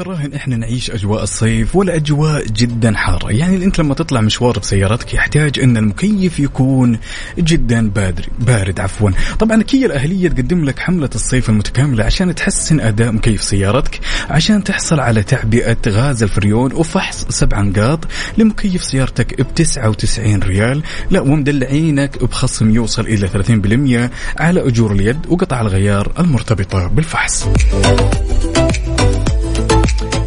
[0.00, 5.14] الوقت الراهن إحنا نعيش أجواء الصيف والاجواء جدا حارة، يعني أنت لما تطلع مشوار بسيارتك
[5.14, 6.98] يحتاج إن المكيف يكون
[7.38, 13.12] جدا بارد بارد عفوا، طبعا كيا الأهلية تقدم لك حملة الصيف المتكاملة عشان تحسن أداء
[13.12, 18.00] مكيف سيارتك، عشان تحصل على تعبئة غاز الفريون وفحص سبع نقاط
[18.38, 25.60] لمكيف سيارتك ب 99 ريال، لا ومدلعينك بخصم يوصل إلى 30% على أجور اليد وقطع
[25.60, 27.48] الغيار المرتبطة بالفحص.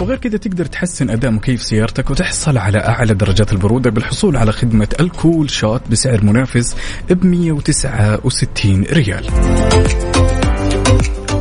[0.01, 4.87] وغير كذا تقدر تحسن أداء مكيف سيارتك وتحصل على أعلى درجات البرودة بالحصول على خدمة
[4.99, 6.75] الكول شوت بسعر منافس
[7.09, 9.25] ب 169 ريال.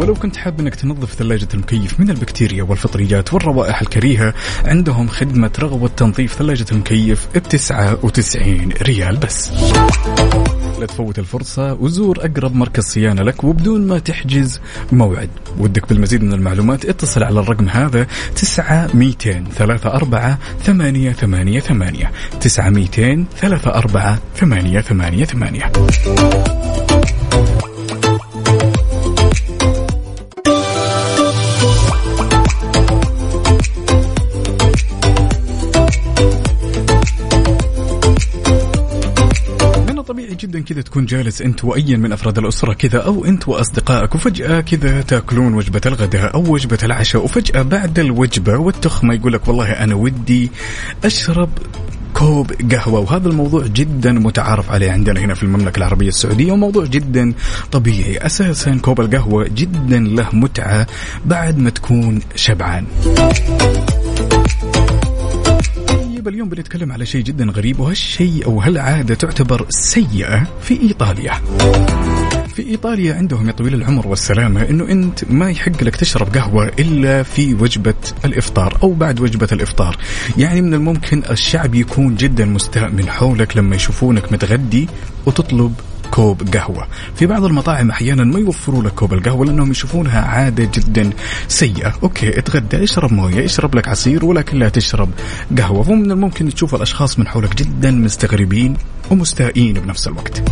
[0.01, 4.35] ولو كنت حاب إنك تنظف ثلاجة المكيف من البكتيريا والفطريات والروائح الكريهة
[4.65, 9.51] عندهم خدمة رغوة تنظيف ثلاجة المكيف ب 99 ريال بس.
[10.79, 14.61] لا تفوت الفرصة وزور أقرب مركز صيانة لك وبدون ما تحجز
[14.93, 15.31] موعد.
[15.59, 18.07] ودك بالمزيد من المعلومات اتصل على الرقم هذا
[18.37, 22.11] 9 200 3 4 8 8 8
[22.41, 26.88] 9 200 3 4 8 8 8
[40.39, 45.01] جدا كذا تكون جالس أنت وايا من أفراد الأسرة كذا أو أنت وأصدقائك وفجأة كذا
[45.01, 50.51] تأكلون وجبة الغداء أو وجبة العشاء وفجأة بعد الوجبة والتخمة يقول لك والله أنا ودي
[51.05, 51.51] أشرب
[52.15, 53.01] كوب قهوة.
[53.01, 57.33] وهذا الموضوع جدا متعارف عليه عندنا هنا في المملكة العربية السعودية وموضوع جدا
[57.73, 58.17] طبيعي.
[58.19, 60.87] أساسا كوب القهوة جدا له متعة
[61.25, 62.87] بعد ما تكون شبعان.
[66.29, 71.33] طيب اليوم بنتكلم على شيء جدا غريب وهالشيء أو هالعادة تعتبر سيئة في إيطاليا.
[72.55, 77.23] في إيطاليا عندهم يا طويل العمر والسلامة إنه أنت ما يحق لك تشرب قهوة إلا
[77.23, 79.97] في وجبة الإفطار أو بعد وجبة الإفطار.
[80.37, 84.89] يعني من الممكن الشعب يكون جدا مستاء من حولك لما يشوفونك متغدي
[85.27, 85.75] وتطلب
[86.11, 86.87] كوب قهوة.
[87.17, 91.11] في بعض المطاعم أحيانا ما يوفروا لك كوب القهوة لأنهم يشوفونها عادة جدا
[91.49, 91.95] سيئة.
[92.03, 95.11] okay اتغدى اشرب موية اشرب لك عصير ولكن لا تشرب
[95.59, 95.83] قهوة.
[95.83, 98.77] فمن الممكن تشوف الأشخاص من حولك جدا مستغربين
[99.11, 100.43] ومستائين بنفس الوقت.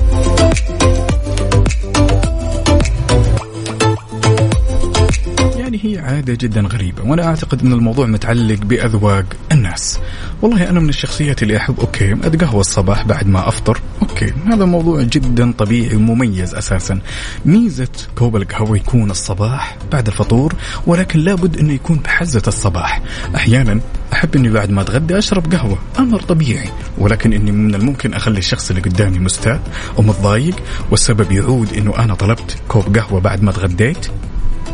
[5.82, 9.98] هي عادة جدا غريبة وأنا أعتقد أن الموضوع متعلق بأذواق الناس.
[10.42, 15.02] والله أنا من الشخصيات اللي أحب okay أتقهوى الصباح بعد ما أفطر okay هذا موضوع
[15.02, 17.00] جدا طبيعي ومميز أساسا.
[17.44, 20.54] ميزة كوب القهوة يكون الصباح بعد الفطور
[20.86, 23.02] ولكن لابد أنه يكون بحزة الصباح.
[23.36, 23.80] أحيانا
[24.12, 26.68] أحب أني بعد ما أتغدى أشرب قهوة أمر طبيعي
[26.98, 29.60] ولكن أني من الممكن أخلي الشخص اللي قدامي مستاء
[29.96, 30.56] ومتضايق
[30.90, 34.06] والسبب يعود أنه أنا طلبت كوب قهوة بعد ما تغديت.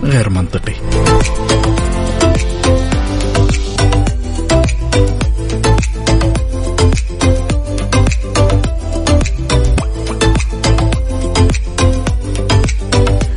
[0.03, 0.73] غير منطقي.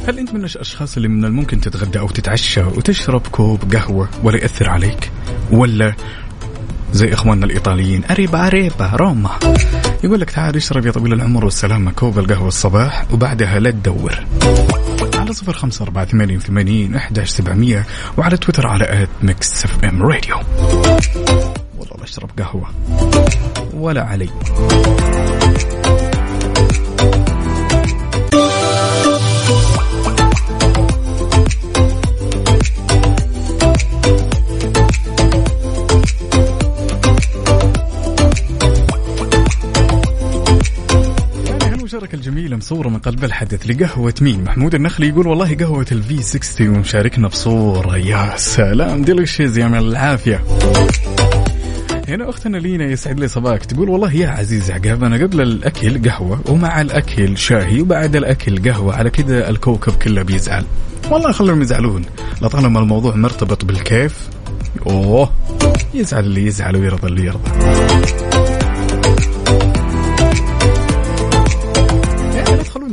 [0.08, 4.70] هل أنت من الأشخاص اللي من الممكن تتغدى أو تتعشى وتشرب كوب قهوة ولا يأثر
[4.70, 5.12] عليك؟
[5.52, 5.94] ولا
[6.94, 9.30] زي إخواننا الإيطاليين أريبا أريبا روما.
[10.04, 14.26] يقول لك تعال اشرب يا طويل العمر والسلامة كوب القهوة الصباح وبعدها لا تدور.
[15.26, 17.86] على صفر خمسة أربعة ثمانية وثمانين أحداش سبعمية
[18.18, 20.36] وعلى تويتر على آت ميكس إف إم راديو.
[21.78, 22.70] والله بشرب قهوة
[23.74, 24.30] ولا علي.
[42.36, 47.28] الجميلة مصورة من قلب الحدث لقهوة مين؟ محمود النخلي يقول والله قهوة ال V60 ومشاركنا
[47.28, 47.98] بصورة.
[47.98, 50.44] يا سلام delicious يا من العافية.
[52.08, 56.42] هنا أختنا لينا يسعد لي صباحك تقول والله يا عزيز عقاب أنا قبل الأكل قهوة
[56.50, 60.66] ومع الأكل شاهي وبعد الأكل قهوة على كذا الكوكب كله بيزعل.
[61.12, 62.06] والله خلهم يزعلون
[62.42, 64.30] لطالما الموضوع مرتبط بالكيف
[64.88, 65.32] أوه
[65.94, 67.52] يزعل اللي يزعل ويرضى اللي يرضى.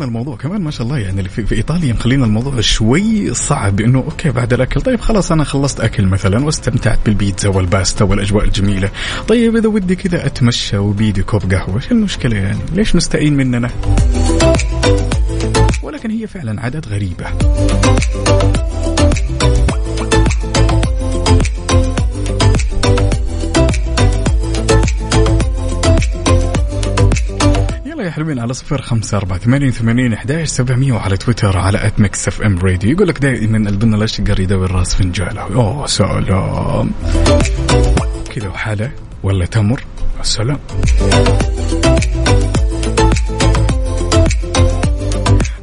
[0.05, 4.31] الموضوع كمان ما شاء الله يعني في, في إيطاليا مخلينا الموضوع شوي صعب إنه okay
[4.31, 4.81] بعد الأكل.
[4.81, 8.91] طيب خلاص أنا خلصت أكل مثلا واستمتعت بالبيتزا والباستا والأجواء الجميلة.
[9.29, 13.71] طيب إذا ودي كذا أتمشى وبيدي كوب قهوة إيش المشكلة يعني؟ ليش مستائين مننا؟
[15.83, 17.27] ولكن هي فعلا عادات غريبة.
[28.23, 32.29] يا حلوين على صفر خمسة أربعة ثمانية وثمانين أحداش سبعمية وعلى تويتر على أت ميكس
[32.29, 36.91] اف ام راديو يقول لك دائما البن الأشقر يدور راس فنجاله أوه سلام.
[38.35, 38.91] كذا وحاله
[39.23, 39.85] ولا تمر؟
[40.21, 40.59] السلام.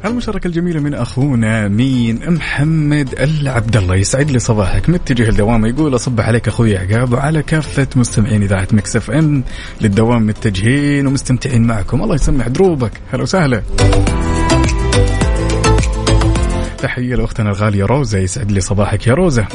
[0.04, 4.90] المشاركة الجميلة من أخونا مين؟ محمد العبد الله يسعد لي صباحك.
[4.90, 9.44] متجه الدوام يقول أصب عليك أخوي عقاب وعلى كافة مستمعين إذاعة مكس إف إم
[9.80, 12.02] للدوام متجهين ومستمتعين معكم.
[12.02, 12.92] الله يسمح دروبك.
[13.12, 13.62] هلا وسهلا.
[16.78, 18.18] تحية لأختنا الغالية روزة.
[18.18, 19.46] يسعد لي صباحك يا روزة.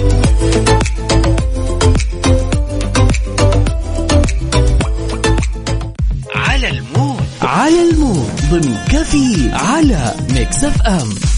[6.35, 7.23] على المود.
[7.41, 8.14] على المود.
[8.55, 11.34] ضمن كفي على ميكس أف أم.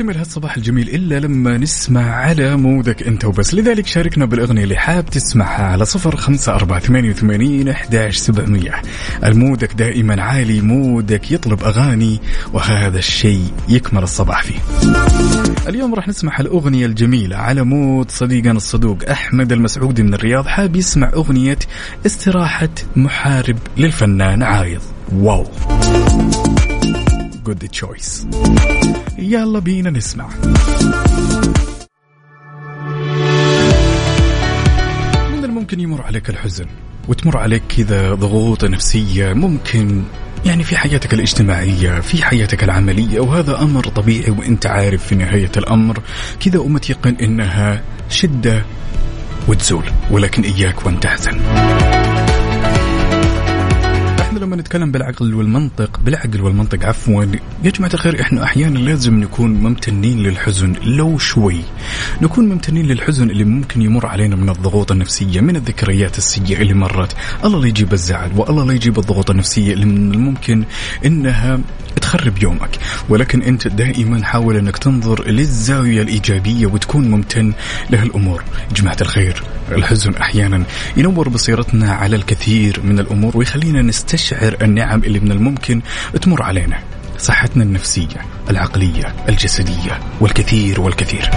[0.00, 3.54] يكتمل هالصباح الجميل إلا لما نسمع على مودك أنت وبس.
[3.54, 8.82] لذلك شاركنا بالأغنية اللي حاب تسمعها على صفر خمسة أربعة ثمانية وثمانين أحداش سبعمية.
[9.24, 12.20] المودك دائما عالي مودك يطلب أغاني
[12.52, 14.58] وهذا الشيء يكمل الصباح فيه.
[15.68, 20.46] اليوم راح نسمع الأغنية الجميلة على مود صديقنا الصدوق أحمد المسعودي من الرياض.
[20.46, 21.58] حاب يسمع أغنية
[22.06, 24.82] استراحة محارب للفنان عايض.
[25.12, 25.46] واو.
[27.50, 28.26] good choice
[29.18, 30.28] يلا بينا نسمع.
[35.32, 36.66] من الممكن يمر عليك الحزن
[37.08, 40.02] وتمر عليك كذا ضغوط نفسية ممكن
[40.46, 45.98] يعني في حياتك الاجتماعية في حياتك العملية وهذا أمر طبيعي وأنت عارف في نهاية الأمر.
[46.40, 48.62] كذا ومتيقن إنها شدة
[49.48, 51.40] وتزول ولكن إياك وأن تحزن.
[54.40, 57.24] لما نتكلم بالعقل والمنطق بالعقل والمنطق عفوا.
[57.64, 61.60] يا جماعة الخير إحنا أحيانا لازم نكون ممتنين للحزن لو شوي.
[62.22, 67.16] نكون ممتنين للحزن اللي ممكن يمر علينا من الضغوط النفسية من الذكريات السيئة اللي مرت.
[67.44, 70.64] الله لا يجيب الزعل والله لا يجيب الضغوط النفسية اللي من الممكن
[71.06, 71.60] إنها
[72.10, 72.78] تخرب يومك.
[73.08, 77.52] ولكن أنت دائما حاول أنك تنظر للزاوية الإيجابية وتكون ممتن
[77.90, 78.42] لهالامور
[78.74, 79.42] جماعة الخير
[79.72, 80.64] الحزن أحيانا
[80.96, 85.82] ينور بصيرتنا على الكثير من الأمور ويخلينا نستشعر النعم اللي من الممكن
[86.22, 86.78] تمر علينا.
[87.18, 91.30] صحتنا النفسية العقلية الجسدية والكثير والكثير.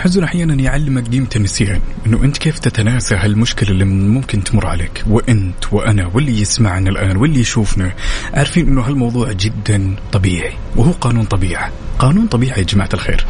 [0.00, 5.72] الحزن أحيانا يعلمك قيمه النسيان إنه أنت كيف تتناسى هالمشكلة اللي ممكن تمر عليك؟ وأنت
[5.72, 7.92] وأنا واللي يسمعنا الآن واللي يشوفنا
[8.34, 13.26] عارفين إنه هالموضوع جدا طبيعي وهو قانون طبيعه قانون طبيعي يا جماعة الخير.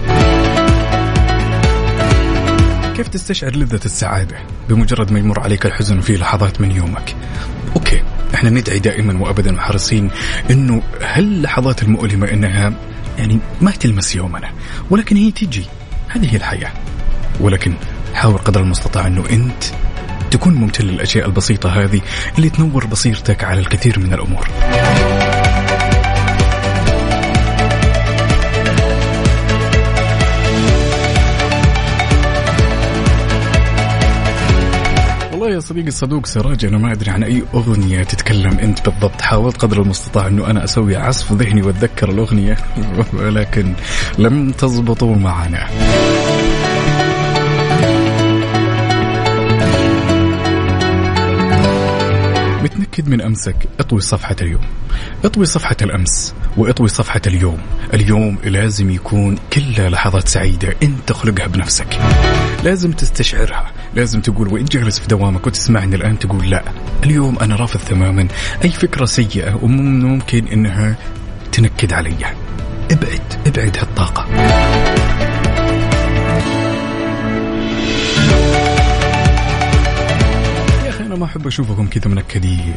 [2.97, 4.37] كيف تستشعر لذة السعادة؟
[4.69, 7.17] بمجرد ما يمر عليك الحزن في لحظات من يومك.
[7.77, 8.03] أوكي
[8.35, 10.11] إحنا ندعي دائما وابدا وحريصين
[10.51, 12.73] إنه هاللحظات المؤلمة إنها
[13.19, 14.51] يعني ما تلمس يومنا
[14.91, 15.65] ولكن هي تيجي
[16.11, 16.73] هذه هي الحياة.
[17.41, 17.75] ولكن
[18.15, 19.65] حاول قدر المستطاع أنه أنت
[20.31, 22.01] تكون ممتن للأشياء البسيطة هذه
[22.39, 24.49] اللي تنور بصيرتك على الكثير من الأمور.
[35.61, 39.21] صديقي الصدوق سراج أنا ما أدري عن أي أغنية تتكلم أنت بالضبط.
[39.21, 42.57] حاولت قدر المستطاع أنه أنا أسوي عصف ذهني وأتذكر الأغنية
[43.19, 43.75] ولكن
[44.19, 45.69] لم تزبطوا معنا.
[52.93, 54.63] تنكد من أمسك اطوي صفحة اليوم.
[55.25, 57.59] اطوي صفحة الأمس واطوي صفحة اليوم.
[57.95, 61.99] اليوم لازم يكون كلها لحظات سعيدة انت تخلقها بنفسك.
[62.65, 63.71] لازم تستشعرها.
[63.95, 66.65] لازم تقول وانت جالس في دوامك وتسمعني الآن تقول لا.
[67.05, 68.29] اليوم أنا رافض تماما.
[68.65, 70.97] أي فكرة سيئة وممكن إنها
[71.53, 72.17] تنكد علي.
[72.91, 73.23] ابعد.
[73.47, 74.27] ابعد هالطاقة.
[81.21, 82.75] ما أحب أشوفكم كذا منكدين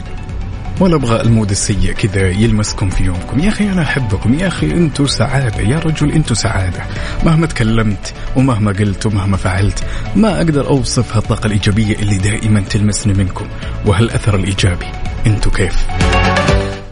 [0.80, 3.40] ولا أبغى المود السيء كذا يلمسكم في يومكم.
[3.40, 4.34] يا أخي أنا أحبكم.
[4.34, 5.62] يا أخي أنتم سعادة.
[5.62, 6.84] يا رجل أنتم سعادة.
[7.26, 9.84] مهما تكلمت ومهما قلت ومهما فعلت
[10.16, 13.46] ما أقدر اوصف هالطاقه الإيجابية اللي دائما تلمسني منكم.
[13.86, 14.88] وهالاثر الإيجابي؟
[15.28, 15.88] أنتم كيف؟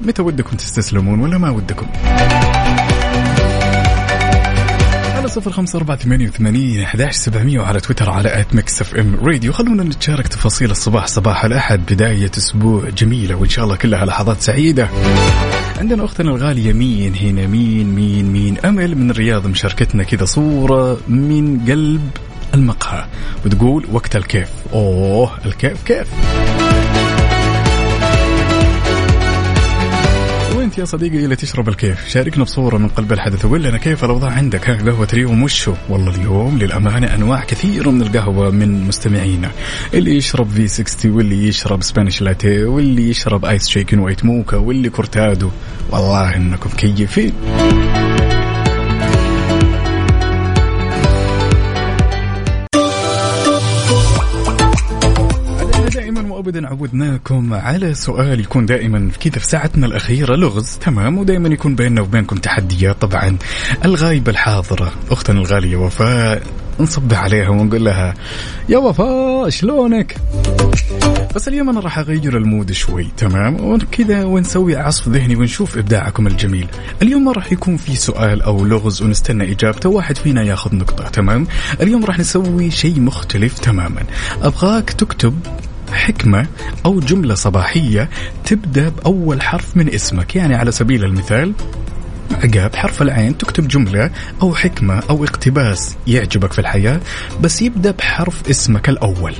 [0.01, 1.87] متى ودكم تستسلمون ولا ما ودكم؟
[5.31, 9.51] صفر خمسة أربعة ثمانية وثمانين أحداش سبعمية وعلى تويتر على آت ميكس اف ام راديو
[9.51, 11.07] خلونا نتشارك تفاصيل الصباح.
[11.07, 14.89] صباح الأحد بداية أسبوع جميلة وإن شاء الله كلها لحظات سعيدة.
[15.77, 21.65] عندنا أختنا الغالية مين هنا؟ مين مين مين؟ أمل من الرياض مشاركتنا كذا صورة من
[21.67, 22.09] قلب
[22.53, 23.05] المقهى
[23.45, 24.49] وتقول وقت الكيف.
[24.73, 26.07] أوه الكيف كيف.
[30.71, 32.07] وانت يا صديقي اللي تشرب الكيف.
[32.07, 33.45] شاركنا بصورة من قلب الحدث.
[33.45, 34.69] وقول لنا كيف؟ الأوضاع عندك.
[34.69, 39.51] ها قهوة اليوم وشو؟ والله اليوم للأمانة أنواع كثيرة من القهوة من مستمعينا.
[39.93, 45.49] اللي يشرب V60 واللي يشرب Spanish latte واللي يشرب iced shaken white mocha واللي cortado.
[45.91, 47.33] والله إنكم كيفين.
[56.41, 60.77] وابدا عودناكم على سؤال يكون دائما كذا في ساعتنا الأخيرة لغز.
[60.81, 63.01] تمام ودائما يكون بيننا وبينكم تحديات.
[63.01, 63.37] طبعا
[63.85, 66.43] الغايبة الحاضرة أختنا الغالية وفاء
[66.79, 68.13] نصبح عليها ونقول لها
[68.69, 70.17] يا وفاء شلونك؟
[71.35, 73.07] بس اليوم أنا راح أغير المود شوي.
[73.17, 76.67] تمام وكذا ونسوي عصف ذهني ونشوف إبداعكم الجميل.
[77.01, 79.89] اليوم ما راح يكون في سؤال أو لغز ونستنى إجابته.
[79.89, 81.09] واحد فينا ياخذ نقطة.
[81.09, 81.47] تمام
[81.81, 84.03] اليوم راح نسوي شيء مختلف تماما.
[84.41, 85.39] أبغاك تكتب
[85.93, 86.47] حكمة
[86.85, 88.09] أو جملة صباحية
[88.45, 90.35] تبدأ بأول حرف من اسمك.
[90.35, 91.53] يعني على سبيل المثال
[92.31, 94.09] عقاب حرف العين تكتب جملة
[94.41, 96.99] أو حكمة أو اقتباس يعجبك في الحياة
[97.41, 99.35] بس يبدأ بحرف اسمك الأول.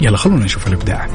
[0.00, 1.08] يلا خلونا نشوف الإبداع.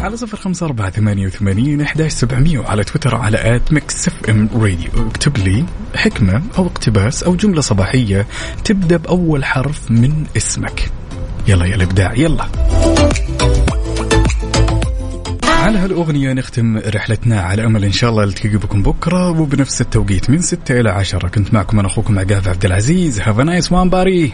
[0.00, 4.48] على صفر خمسة أربعة ثمانية وثمانين أحداش سبعمية وعلى تويتر على آت ميكس إف إم
[4.54, 5.08] راديو.
[5.10, 5.64] اكتب لي
[5.94, 8.26] حكمة أو اقتباس أو جملة صباحية
[8.64, 10.90] تبدأ بأول حرف من اسمك.
[11.48, 12.44] يلا يا الإبداع يلا.
[15.44, 20.40] على هالأغنية نختم رحلتنا على أمل إن شاء الله التقي بكم بكرة وبنفس التوقيت من
[20.40, 23.20] 6 إلى 10 كنت معكم أنا أخوكم عقاب عبد العزيز.
[23.20, 24.32] have nice one باري.